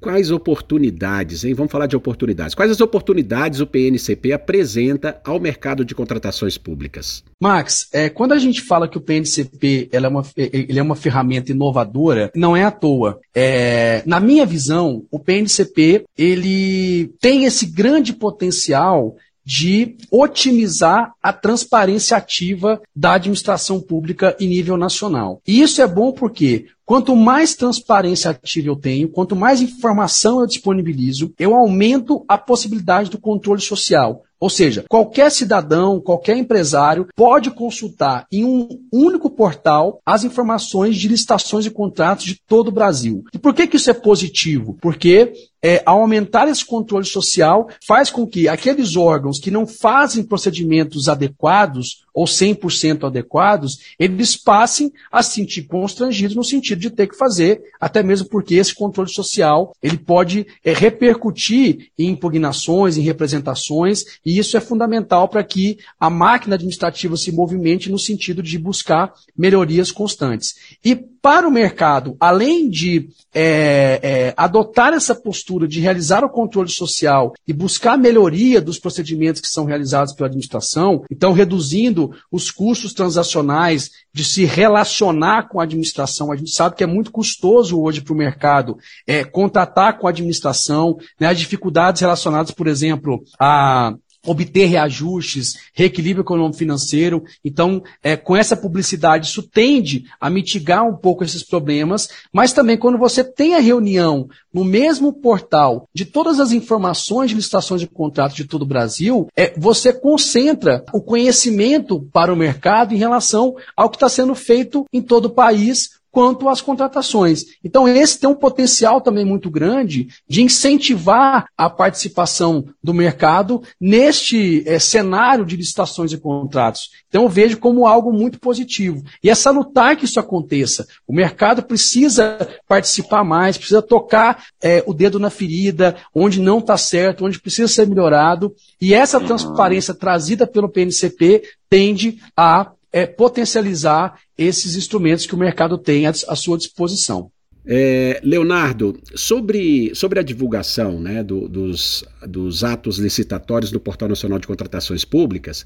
Quais 0.02 0.32
oportunidades, 0.32 1.44
hein? 1.44 1.54
Vamos 1.54 1.70
falar 1.70 1.86
de 1.86 1.94
oportunidades. 1.94 2.56
Quais 2.56 2.72
as 2.72 2.80
oportunidades 2.80 3.60
o 3.60 3.66
PNCP 3.68 4.32
apresenta 4.32 5.20
ao 5.24 5.38
mercado 5.38 5.84
de 5.84 5.94
contratações 5.94 6.58
públicas? 6.58 7.22
Max, 7.40 7.88
é, 7.92 8.08
quando 8.08 8.32
a 8.32 8.38
gente 8.38 8.62
fala 8.62 8.88
que 8.88 8.98
o 8.98 9.00
PNCP 9.00 9.88
é 9.92 10.00
uma, 10.08 10.24
ele 10.36 10.76
é 10.76 10.82
uma 10.82 10.96
ferramenta 10.96 11.52
inovadora, 11.52 12.32
não 12.34 12.56
é 12.56 12.64
à 12.64 12.72
toa. 12.72 13.20
É, 13.32 14.02
na 14.04 14.18
minha 14.18 14.44
visão, 14.44 15.04
o 15.08 15.20
PNCP 15.20 16.04
ele 16.18 17.14
tem 17.20 17.44
esse 17.44 17.64
grande 17.64 18.12
potencial 18.12 19.14
de 19.44 19.96
otimizar 20.10 21.12
a 21.22 21.32
transparência 21.32 22.16
ativa 22.16 22.80
da 22.94 23.14
administração 23.14 23.80
pública 23.80 24.36
em 24.40 24.48
nível 24.48 24.76
nacional. 24.76 25.40
E 25.46 25.60
isso 25.60 25.82
é 25.82 25.86
bom 25.86 26.12
porque 26.12 26.66
Quanto 26.92 27.16
mais 27.16 27.54
transparência 27.54 28.32
ativa 28.32 28.68
eu 28.68 28.76
tenho, 28.76 29.08
quanto 29.08 29.34
mais 29.34 29.62
informação 29.62 30.40
eu 30.42 30.46
disponibilizo, 30.46 31.32
eu 31.38 31.54
aumento 31.54 32.22
a 32.28 32.36
possibilidade 32.36 33.08
do 33.08 33.18
controle 33.18 33.62
social. 33.62 34.24
Ou 34.38 34.50
seja, 34.50 34.84
qualquer 34.90 35.30
cidadão, 35.30 35.98
qualquer 35.98 36.36
empresário 36.36 37.06
pode 37.16 37.50
consultar 37.50 38.26
em 38.30 38.44
um 38.44 38.68
único 38.92 39.30
portal 39.30 40.02
as 40.04 40.22
informações 40.22 40.98
de 40.98 41.08
licitações 41.08 41.64
e 41.64 41.70
contratos 41.70 42.26
de 42.26 42.38
todo 42.46 42.68
o 42.68 42.72
Brasil. 42.72 43.24
E 43.32 43.38
por 43.38 43.54
que, 43.54 43.66
que 43.66 43.76
isso 43.76 43.90
é 43.90 43.94
positivo? 43.94 44.76
Porque 44.78 45.32
é, 45.62 45.82
aumentar 45.86 46.48
esse 46.48 46.64
controle 46.64 47.04
social, 47.04 47.68
faz 47.86 48.10
com 48.10 48.26
que 48.26 48.48
aqueles 48.48 48.96
órgãos 48.96 49.38
que 49.38 49.50
não 49.50 49.66
fazem 49.66 50.24
procedimentos 50.24 51.08
adequados 51.08 52.02
ou 52.12 52.26
100% 52.26 53.06
adequados, 53.06 53.78
eles 53.98 54.36
passem 54.36 54.92
a 55.10 55.22
se 55.22 55.34
sentir 55.34 55.62
constrangidos 55.62 56.36
no 56.36 56.44
sentido 56.44 56.80
de 56.80 56.90
ter 56.90 57.06
que 57.06 57.16
fazer, 57.16 57.62
até 57.80 58.02
mesmo 58.02 58.28
porque 58.28 58.56
esse 58.56 58.74
controle 58.74 59.08
social 59.08 59.74
ele 59.82 59.96
pode 59.96 60.46
é, 60.64 60.72
repercutir 60.72 61.90
em 61.98 62.10
impugnações, 62.10 62.98
em 62.98 63.02
representações, 63.02 64.04
e 64.26 64.38
isso 64.38 64.56
é 64.56 64.60
fundamental 64.60 65.28
para 65.28 65.44
que 65.44 65.78
a 65.98 66.10
máquina 66.10 66.56
administrativa 66.56 67.16
se 67.16 67.32
movimente 67.32 67.90
no 67.90 67.98
sentido 67.98 68.42
de 68.42 68.58
buscar 68.58 69.14
melhorias 69.36 69.90
constantes. 69.90 70.54
E 70.84 71.11
para 71.22 71.46
o 71.46 71.52
mercado, 71.52 72.16
além 72.18 72.68
de 72.68 73.08
é, 73.32 74.00
é, 74.02 74.34
adotar 74.36 74.92
essa 74.92 75.14
postura 75.14 75.68
de 75.68 75.80
realizar 75.80 76.24
o 76.24 76.28
controle 76.28 76.68
social 76.68 77.32
e 77.46 77.52
buscar 77.52 77.96
melhoria 77.96 78.60
dos 78.60 78.76
procedimentos 78.76 79.40
que 79.40 79.48
são 79.48 79.64
realizados 79.64 80.12
pela 80.12 80.26
administração, 80.26 81.04
então 81.08 81.32
reduzindo 81.32 82.10
os 82.30 82.50
custos 82.50 82.92
transacionais 82.92 83.90
de 84.12 84.24
se 84.24 84.44
relacionar 84.44 85.48
com 85.48 85.60
a 85.60 85.62
administração. 85.62 86.32
A 86.32 86.36
gente 86.36 86.50
sabe 86.50 86.74
que 86.74 86.82
é 86.82 86.88
muito 86.88 87.12
custoso 87.12 87.80
hoje 87.80 88.00
para 88.00 88.12
o 88.12 88.16
mercado 88.16 88.76
é, 89.06 89.22
contratar 89.22 89.98
com 89.98 90.08
a 90.08 90.10
administração, 90.10 90.98
né, 91.20 91.28
as 91.28 91.38
dificuldades 91.38 92.00
relacionadas, 92.00 92.50
por 92.50 92.66
exemplo, 92.66 93.22
a 93.38 93.94
obter 94.26 94.66
reajustes, 94.66 95.54
reequilíbrio 95.74 96.22
econômico 96.22 96.56
financeiro. 96.56 97.24
Então, 97.44 97.82
é, 98.02 98.16
com 98.16 98.36
essa 98.36 98.56
publicidade, 98.56 99.26
isso 99.26 99.42
tende 99.42 100.04
a 100.20 100.30
mitigar 100.30 100.84
um 100.86 100.96
pouco 100.96 101.24
esses 101.24 101.42
problemas, 101.42 102.08
mas 102.32 102.52
também 102.52 102.76
quando 102.76 102.98
você 102.98 103.24
tem 103.24 103.54
a 103.54 103.60
reunião 103.60 104.28
no 104.52 104.64
mesmo 104.64 105.12
portal 105.12 105.88
de 105.94 106.04
todas 106.04 106.38
as 106.38 106.52
informações 106.52 107.30
de 107.30 107.36
licitações 107.36 107.80
de 107.80 107.86
contrato 107.86 108.34
de 108.34 108.44
todo 108.44 108.62
o 108.62 108.66
Brasil, 108.66 109.28
é, 109.36 109.52
você 109.58 109.92
concentra 109.92 110.84
o 110.92 111.00
conhecimento 111.00 112.00
para 112.12 112.32
o 112.32 112.36
mercado 112.36 112.94
em 112.94 112.98
relação 112.98 113.54
ao 113.76 113.90
que 113.90 113.96
está 113.96 114.08
sendo 114.08 114.34
feito 114.34 114.86
em 114.92 115.02
todo 115.02 115.26
o 115.26 115.30
país 115.30 116.01
quanto 116.12 116.46
às 116.46 116.60
contratações. 116.60 117.46
Então, 117.64 117.88
esse 117.88 118.20
tem 118.20 118.28
um 118.28 118.34
potencial 118.34 119.00
também 119.00 119.24
muito 119.24 119.50
grande 119.50 120.08
de 120.28 120.42
incentivar 120.42 121.46
a 121.56 121.70
participação 121.70 122.66
do 122.84 122.92
mercado 122.92 123.62
neste 123.80 124.62
é, 124.66 124.78
cenário 124.78 125.46
de 125.46 125.56
licitações 125.56 126.12
e 126.12 126.18
contratos. 126.18 126.90
Então, 127.08 127.22
eu 127.22 127.28
vejo 127.30 127.58
como 127.58 127.86
algo 127.86 128.12
muito 128.12 128.38
positivo. 128.38 129.02
E 129.24 129.30
é 129.30 129.34
salutar 129.34 129.96
que 129.96 130.04
isso 130.04 130.20
aconteça. 130.20 130.86
O 131.08 131.14
mercado 131.14 131.62
precisa 131.62 132.46
participar 132.68 133.24
mais, 133.24 133.56
precisa 133.56 133.80
tocar 133.80 134.44
é, 134.62 134.84
o 134.86 134.92
dedo 134.92 135.18
na 135.18 135.30
ferida, 135.30 135.96
onde 136.14 136.40
não 136.40 136.58
está 136.58 136.76
certo, 136.76 137.24
onde 137.24 137.40
precisa 137.40 137.68
ser 137.68 137.86
melhorado. 137.86 138.54
E 138.78 138.92
essa 138.92 139.18
transparência 139.18 139.94
trazida 139.94 140.46
pelo 140.46 140.68
PNCP 140.68 141.42
tende 141.70 142.18
a 142.36 142.70
é, 142.92 143.06
potencializar 143.06 144.18
esses 144.36 144.76
instrumentos 144.76 145.26
que 145.26 145.34
o 145.34 145.38
mercado 145.38 145.78
tem 145.78 146.06
à, 146.06 146.10
à 146.10 146.36
sua 146.36 146.58
disposição. 146.58 147.30
É, 147.64 148.20
Leonardo, 148.24 149.00
sobre, 149.14 149.94
sobre 149.94 150.18
a 150.18 150.22
divulgação 150.22 151.00
né, 151.00 151.22
do, 151.22 151.48
dos, 151.48 152.04
dos 152.26 152.64
atos 152.64 152.98
licitatórios 152.98 153.70
no 153.70 153.78
Portal 153.78 154.08
Nacional 154.08 154.38
de 154.38 154.48
Contratações 154.48 155.04
Públicas, 155.04 155.64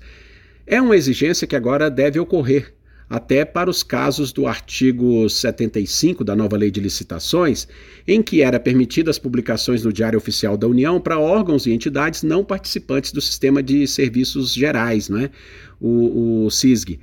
é 0.66 0.80
uma 0.80 0.96
exigência 0.96 1.46
que 1.46 1.56
agora 1.56 1.90
deve 1.90 2.18
ocorrer, 2.18 2.74
até 3.08 3.44
para 3.44 3.70
os 3.70 3.82
casos 3.82 4.32
do 4.32 4.46
artigo 4.46 5.28
75 5.28 6.24
da 6.24 6.34
nova 6.34 6.56
Lei 6.56 6.70
de 6.70 6.80
Licitações, 6.80 7.68
em 8.06 8.22
que 8.22 8.42
era 8.42 8.58
permitidas 8.58 9.18
publicações 9.18 9.84
no 9.84 9.92
Diário 9.92 10.16
Oficial 10.16 10.56
da 10.56 10.66
União 10.66 11.00
para 11.00 11.18
órgãos 11.18 11.66
e 11.66 11.72
entidades 11.72 12.22
não 12.22 12.44
participantes 12.44 13.12
do 13.12 13.20
Sistema 13.20 13.62
de 13.62 13.86
Serviços 13.86 14.52
Gerais, 14.52 15.08
não 15.08 15.18
é? 15.18 15.30
o, 15.80 16.46
o 16.46 16.50
CISG. 16.50 16.98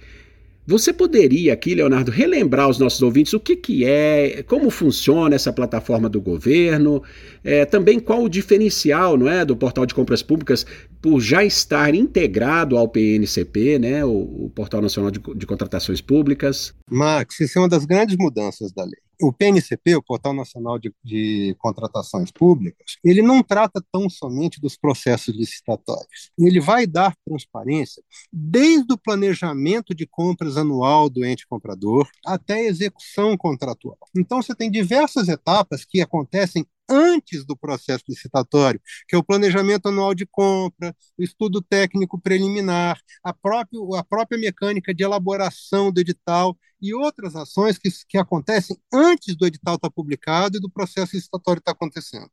Você 0.65 0.93
poderia 0.93 1.51
aqui, 1.51 1.75
Leonardo, 1.75 2.09
relembrar 2.09 2.67
aos 2.67 2.79
nossos 2.79 3.01
ouvintes 3.01 3.33
o 3.33 3.39
que, 3.39 3.53
que 3.53 3.83
é, 3.83 4.43
como 4.47 4.69
funciona 4.69 5.35
essa 5.35 5.51
plataforma 5.51 6.07
do 6.07 6.21
governo, 6.21 7.03
é, 7.43 7.65
também 7.65 7.99
qual 7.99 8.23
o 8.23 8.29
diferencial 8.29 9.17
não 9.17 9.27
é, 9.27 9.43
do 9.43 9.57
portal 9.57 9.85
de 9.85 9.93
compras 9.93 10.23
públicas 10.23 10.65
por 11.03 11.19
já 11.19 11.43
estar 11.43 11.93
integrado 11.93 12.77
ao 12.77 12.87
PNCP, 12.87 13.77
né, 13.77 14.05
o, 14.05 14.45
o 14.45 14.51
Portal 14.55 14.81
Nacional 14.81 15.11
de, 15.11 15.19
de 15.19 15.45
Contratações 15.45 15.99
Públicas? 15.99 16.73
Max, 16.89 17.41
isso 17.41 17.59
é 17.59 17.61
uma 17.61 17.67
das 17.67 17.83
grandes 17.83 18.15
mudanças 18.17 18.71
da 18.71 18.85
lei 18.85 19.03
o 19.21 19.31
PNCP, 19.31 19.95
o 19.95 20.03
Portal 20.03 20.33
Nacional 20.33 20.77
de, 20.77 20.93
de, 21.03 21.55
Contratações 21.59 22.31
Públicas, 22.31 22.97
ele 23.03 23.21
não 23.21 23.41
trata 23.41 23.83
tão 23.91 24.09
somente 24.09 24.59
dos 24.59 24.75
processos 24.75 25.35
licitatórios. 25.35 26.31
Ele 26.37 26.59
vai 26.59 26.85
dar 26.85 27.15
transparência 27.25 28.03
desde 28.31 28.91
o 28.93 28.97
planejamento 28.97 29.95
de 29.95 30.05
compras 30.05 30.57
anual 30.57 31.09
do 31.09 31.23
ente 31.23 31.47
comprador 31.47 32.09
até 32.25 32.55
a 32.55 32.63
execução 32.63 33.37
contratual. 33.37 33.97
Então, 34.15 34.41
você 34.41 34.53
tem 34.53 34.69
diversas 34.69 35.29
etapas 35.29 35.85
que 35.85 36.01
acontecem 36.01 36.65
antes 36.89 37.45
do 37.45 37.55
processo 37.57 38.03
licitatório, 38.07 38.81
que 39.07 39.15
é 39.15 39.17
o 39.17 39.23
planejamento 39.23 39.87
anual 39.87 40.13
de 40.13 40.25
compra, 40.25 40.95
o 41.17 41.23
estudo 41.23 41.61
técnico 41.61 42.19
preliminar, 42.19 42.99
a, 43.23 43.33
próprio, 43.33 43.95
a 43.95 44.03
própria 44.03 44.39
mecânica 44.39 44.93
de 44.93 45.03
elaboração 45.03 45.91
do 45.91 45.99
edital 45.99 46.57
e 46.81 46.93
outras 46.93 47.35
ações 47.35 47.77
que, 47.77 47.89
que 48.07 48.17
acontecem 48.17 48.77
antes 48.93 49.35
do 49.35 49.45
edital 49.45 49.75
estar 49.75 49.89
publicado 49.89 50.57
e 50.57 50.59
do 50.59 50.69
processo 50.69 51.15
licitatório 51.15 51.59
estar 51.59 51.71
acontecendo. 51.71 52.29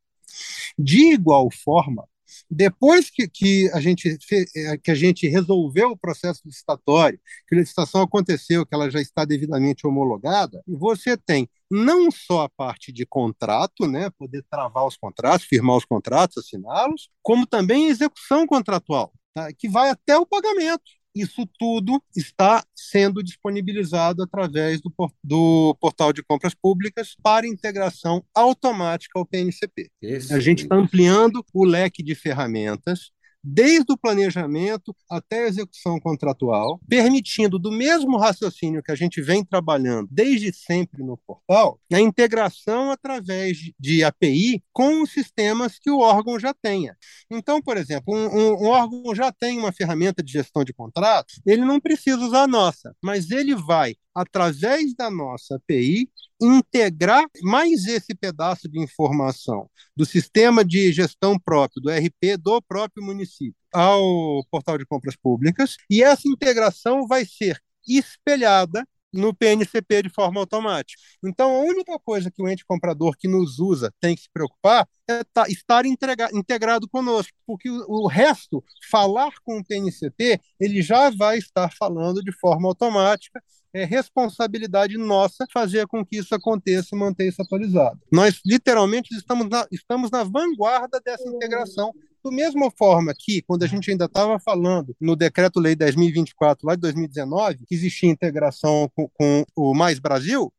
De 0.77 1.13
igual 1.13 1.49
forma, 1.51 2.07
depois 2.49 3.09
que, 3.09 3.27
que, 3.27 3.69
a 3.73 3.79
gente, 3.79 4.17
é, 4.55 4.77
que 4.77 4.91
a 4.91 4.95
gente 4.95 5.27
resolveu 5.27 5.91
o 5.91 5.97
processo 5.97 6.41
licitatório, 6.45 7.19
que 7.47 7.55
a 7.55 7.59
licitação 7.59 8.01
aconteceu, 8.01 8.65
que 8.65 8.73
ela 8.73 8.89
já 8.89 9.01
está 9.01 9.25
devidamente 9.25 9.85
homologada, 9.85 10.61
você 10.67 11.17
tem 11.17 11.49
não 11.69 12.11
só 12.11 12.43
a 12.43 12.49
parte 12.49 12.91
de 12.91 13.05
contrato, 13.05 13.87
né, 13.87 14.09
poder 14.17 14.43
travar 14.49 14.85
os 14.85 14.97
contratos, 14.97 15.47
firmar 15.47 15.77
os 15.77 15.85
contratos, 15.85 16.37
assiná-los, 16.37 17.09
como 17.21 17.47
também 17.47 17.87
execução 17.87 18.45
contratual, 18.45 19.13
tá, 19.33 19.51
que 19.53 19.69
vai 19.69 19.89
até 19.89 20.17
o 20.17 20.25
pagamento 20.25 21.00
isso 21.15 21.47
tudo 21.57 22.01
está 22.15 22.63
sendo 22.75 23.23
disponibilizado 23.23 24.23
através 24.23 24.81
do, 24.81 24.91
do, 25.23 25.75
portal 25.79 26.13
de 26.13 26.23
compras 26.23 26.53
públicas 26.53 27.15
para 27.21 27.47
integração 27.47 28.23
automática 28.33 29.19
ao 29.19 29.25
PNCP. 29.25 29.89
Esse 30.01 30.33
a 30.33 30.39
gente 30.39 30.63
está 30.63 30.75
ampliando 30.75 31.45
o 31.53 31.65
leque 31.65 32.01
de 32.01 32.15
ferramentas 32.15 33.11
desde 33.43 33.91
o 33.91 33.97
planejamento 33.97 34.95
até 35.09 35.45
a 35.45 35.47
execução 35.47 35.99
contratual, 35.99 36.79
permitindo, 36.87 37.57
do 37.57 37.71
mesmo 37.71 38.17
raciocínio 38.17 38.83
que 38.83 38.91
a 38.91 38.95
gente 38.95 39.21
vem 39.21 39.43
trabalhando 39.43 40.07
desde 40.11 40.53
sempre 40.53 41.03
no 41.03 41.17
portal, 41.17 41.79
a 41.91 41.99
integração 41.99 42.91
através 42.91 43.57
de 43.79 44.03
API 44.03 44.63
com 44.71 45.01
os 45.01 45.11
sistemas 45.11 45.77
que 45.79 45.89
o 45.89 45.99
órgão 45.99 46.39
já 46.39 46.53
tenha. 46.53 46.95
Então, 47.29 47.61
por 47.61 47.77
exemplo, 47.77 48.15
um, 48.15 48.25
um, 48.27 48.63
um 48.63 48.67
órgão 48.67 49.15
já 49.15 49.31
tem 49.31 49.57
uma 49.57 49.71
ferramenta 49.71 50.23
de 50.23 50.31
gestão 50.31 50.63
de 50.63 50.73
contratos, 50.73 51.39
ele 51.45 51.65
não 51.65 51.79
precisa 51.79 52.19
usar 52.19 52.43
a 52.43 52.47
nossa, 52.47 52.95
mas 53.03 53.31
ele 53.31 53.55
vai 53.55 53.95
através 54.13 54.93
da 54.95 55.09
nossa 55.09 55.55
API, 55.55 56.09
integrar 56.41 57.23
mais 57.43 57.85
esse 57.85 58.13
pedaço 58.15 58.67
de 58.67 58.79
informação 58.79 59.69
do 59.95 60.05
sistema 60.05 60.65
de 60.65 60.91
gestão 60.91 61.37
próprio, 61.39 61.81
do 61.81 61.89
RP 61.89 62.37
do 62.37 62.61
próprio 62.61 63.03
município, 63.05 63.55
ao 63.73 64.43
portal 64.49 64.77
de 64.77 64.85
compras 64.85 65.15
públicas, 65.15 65.75
e 65.89 66.03
essa 66.03 66.27
integração 66.27 67.07
vai 67.07 67.25
ser 67.25 67.59
espelhada 67.87 68.85
no 69.13 69.33
PNCP 69.33 70.03
de 70.03 70.09
forma 70.09 70.39
automática. 70.39 71.01
Então, 71.23 71.53
a 71.55 71.59
única 71.59 71.99
coisa 71.99 72.31
que 72.31 72.41
o 72.41 72.47
ente 72.47 72.65
comprador 72.65 73.15
que 73.17 73.27
nos 73.27 73.59
usa 73.59 73.93
tem 73.99 74.15
que 74.15 74.21
se 74.21 74.29
preocupar 74.31 74.87
é 75.09 75.21
estar 75.49 75.85
integrado 75.85 76.87
conosco, 76.87 77.33
porque 77.45 77.69
o, 77.69 78.07
resto, 78.07 78.63
falar 78.89 79.33
com 79.43 79.57
o 79.59 79.65
PNCP, 79.65 80.39
ele 80.59 80.81
já 80.81 81.09
vai 81.09 81.37
estar 81.37 81.73
falando 81.77 82.23
de 82.23 82.31
forma 82.31 82.69
automática 82.69 83.43
é 83.73 83.85
responsabilidade 83.85 84.97
nossa 84.97 85.45
fazer 85.51 85.87
com 85.87 86.05
que 86.05 86.17
isso 86.17 86.35
aconteça 86.35 86.89
e 86.93 86.97
manter 86.97 87.27
isso 87.27 87.41
atualizado. 87.41 87.99
Nós, 88.11 88.41
literalmente, 88.45 89.15
estamos 89.15 89.47
na, 89.47 89.65
estamos 89.71 90.11
na 90.11 90.23
vanguarda 90.23 90.99
dessa 91.03 91.27
integração 91.27 91.93
do 92.23 92.31
mesma 92.31 92.69
forma 92.69 93.13
que, 93.17 93.41
quando 93.41 93.63
a 93.63 93.67
gente 93.67 93.89
ainda 93.89 94.05
estava 94.05 94.39
falando 94.39 94.95
no 94.99 95.15
Decreto-Lei 95.15 95.75
10.024, 95.75 96.57
lá 96.63 96.75
de 96.75 96.81
2019, 96.81 97.65
que 97.65 97.75
existia 97.75 98.09
integração 98.09 98.89
com, 98.95 99.09
com, 99.13 99.45
o 99.55 99.73
Mais 99.73 99.99
Brasil, 99.99 100.53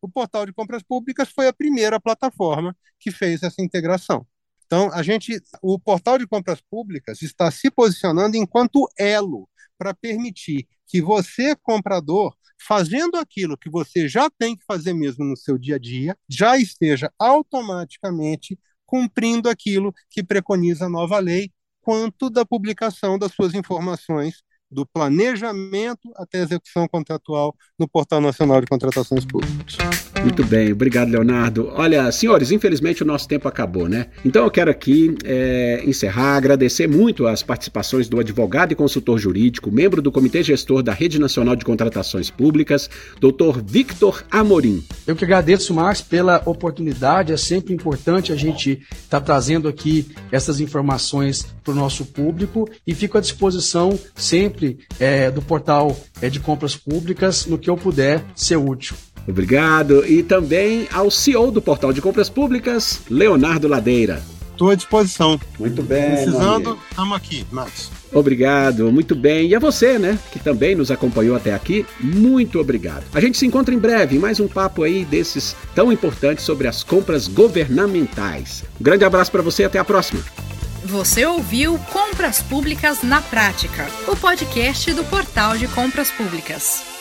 o 0.00 0.08
portal 0.08 0.46
de 0.46 0.52
compras 0.52 0.82
públicas 0.82 1.28
foi 1.28 1.48
a 1.48 1.52
primeira 1.52 2.00
plataforma 2.00 2.76
que 2.98 3.10
fez 3.10 3.42
essa 3.42 3.60
integração. 3.60 4.26
Então, 4.66 4.90
a 4.92 5.02
gente, 5.02 5.38
o 5.60 5.78
portal 5.78 6.16
de 6.16 6.26
compras 6.26 6.60
públicas 6.62 7.20
está 7.20 7.50
se 7.50 7.70
posicionando 7.70 8.36
enquanto 8.36 8.88
elo 8.96 9.48
para 9.76 9.92
permitir 9.92 10.66
que 10.86 11.02
você, 11.02 11.54
comprador, 11.56 12.34
fazendo 12.66 13.16
aquilo 13.16 13.56
que 13.56 13.70
você 13.70 14.08
já 14.08 14.30
tem 14.30 14.56
que 14.56 14.64
fazer 14.64 14.92
mesmo 14.92 15.24
no 15.24 15.36
seu 15.36 15.58
dia 15.58 15.76
a 15.76 15.78
dia, 15.78 16.16
já 16.28 16.56
esteja 16.56 17.12
automaticamente 17.18 18.58
cumprindo 18.86 19.48
aquilo 19.48 19.92
que 20.10 20.22
preconiza 20.22 20.86
a 20.86 20.88
nova 20.88 21.18
lei, 21.18 21.50
quanto 21.80 22.30
da 22.30 22.44
publicação 22.44 23.18
das 23.18 23.32
suas 23.32 23.54
informações 23.54 24.42
do 24.72 24.86
planejamento 24.86 26.10
até 26.16 26.40
a 26.40 26.42
execução 26.42 26.88
contratual 26.88 27.54
no 27.78 27.86
Portal 27.86 28.20
Nacional 28.20 28.60
de 28.60 28.66
Contratações 28.66 29.24
Públicas. 29.24 29.76
Muito 30.22 30.44
bem, 30.44 30.72
obrigado, 30.72 31.10
Leonardo. 31.10 31.70
Olha, 31.74 32.10
senhores, 32.12 32.52
infelizmente 32.52 33.02
o 33.02 33.06
nosso 33.06 33.26
tempo 33.26 33.48
acabou, 33.48 33.88
né? 33.88 34.06
Então 34.24 34.44
eu 34.44 34.50
quero 34.50 34.70
aqui 34.70 35.16
é, 35.24 35.82
encerrar, 35.84 36.36
agradecer 36.36 36.86
muito 36.86 37.26
as 37.26 37.42
participações 37.42 38.08
do 38.08 38.20
advogado 38.20 38.72
e 38.72 38.76
consultor 38.76 39.18
jurídico, 39.18 39.70
membro 39.70 40.00
do 40.00 40.12
Comitê 40.12 40.42
Gestor 40.42 40.82
da 40.82 40.92
Rede 40.92 41.18
Nacional 41.18 41.56
de 41.56 41.64
Contratações 41.64 42.30
Públicas, 42.30 42.88
doutor 43.20 43.60
Victor 43.62 44.24
Amorim. 44.30 44.84
Eu 45.06 45.16
que 45.16 45.24
agradeço, 45.24 45.74
Marcos, 45.74 46.02
pela 46.02 46.40
oportunidade. 46.46 47.32
É 47.32 47.36
sempre 47.36 47.74
importante 47.74 48.32
a 48.32 48.36
gente 48.36 48.82
estar 48.90 49.20
tá 49.20 49.20
trazendo 49.20 49.66
aqui 49.68 50.06
essas 50.30 50.60
informações 50.60 51.46
para 51.64 51.72
o 51.72 51.76
nosso 51.76 52.04
público 52.04 52.68
e 52.86 52.94
fico 52.94 53.18
à 53.18 53.20
disposição 53.20 53.98
sempre 54.14 54.61
é, 54.98 55.30
do 55.30 55.42
portal 55.42 55.96
é, 56.20 56.28
de 56.28 56.40
compras 56.40 56.76
públicas 56.76 57.46
no 57.46 57.58
que 57.58 57.70
eu 57.70 57.76
puder 57.76 58.24
ser 58.34 58.56
útil. 58.56 58.96
Obrigado. 59.26 60.04
E 60.06 60.22
também 60.22 60.88
ao 60.92 61.10
CEO 61.10 61.50
do 61.50 61.62
Portal 61.62 61.92
de 61.92 62.00
Compras 62.00 62.28
Públicas, 62.28 63.02
Leonardo 63.08 63.68
Ladeira. 63.68 64.22
Estou 64.52 64.70
à 64.70 64.74
disposição. 64.74 65.40
Muito 65.58 65.82
bem. 65.82 66.10
Precisando, 66.10 66.78
estamos 66.90 67.16
aqui, 67.16 67.44
Max. 67.50 67.90
Obrigado, 68.12 68.92
muito 68.92 69.14
bem. 69.14 69.48
E 69.48 69.54
a 69.54 69.58
você, 69.58 69.98
né, 69.98 70.18
que 70.30 70.38
também 70.38 70.74
nos 70.74 70.90
acompanhou 70.90 71.34
até 71.34 71.54
aqui, 71.54 71.86
muito 71.98 72.60
obrigado. 72.60 73.04
A 73.14 73.20
gente 73.20 73.38
se 73.38 73.46
encontra 73.46 73.74
em 73.74 73.78
breve 73.78 74.16
em 74.16 74.18
mais 74.18 74.38
um 74.38 74.46
papo 74.46 74.82
aí 74.82 75.04
desses 75.04 75.56
tão 75.74 75.90
importantes 75.90 76.44
sobre 76.44 76.68
as 76.68 76.84
compras 76.84 77.26
governamentais. 77.26 78.62
Um 78.78 78.84
grande 78.84 79.04
abraço 79.04 79.32
para 79.32 79.42
você 79.42 79.62
e 79.62 79.66
até 79.66 79.78
a 79.78 79.84
próxima. 79.84 80.22
Você 80.84 81.24
ouviu 81.24 81.78
Compras 81.92 82.42
Públicas 82.42 83.02
na 83.02 83.22
Prática, 83.22 83.86
o 84.08 84.16
podcast 84.16 84.92
do 84.92 85.04
Portal 85.04 85.56
de 85.56 85.68
Compras 85.68 86.10
Públicas. 86.10 86.91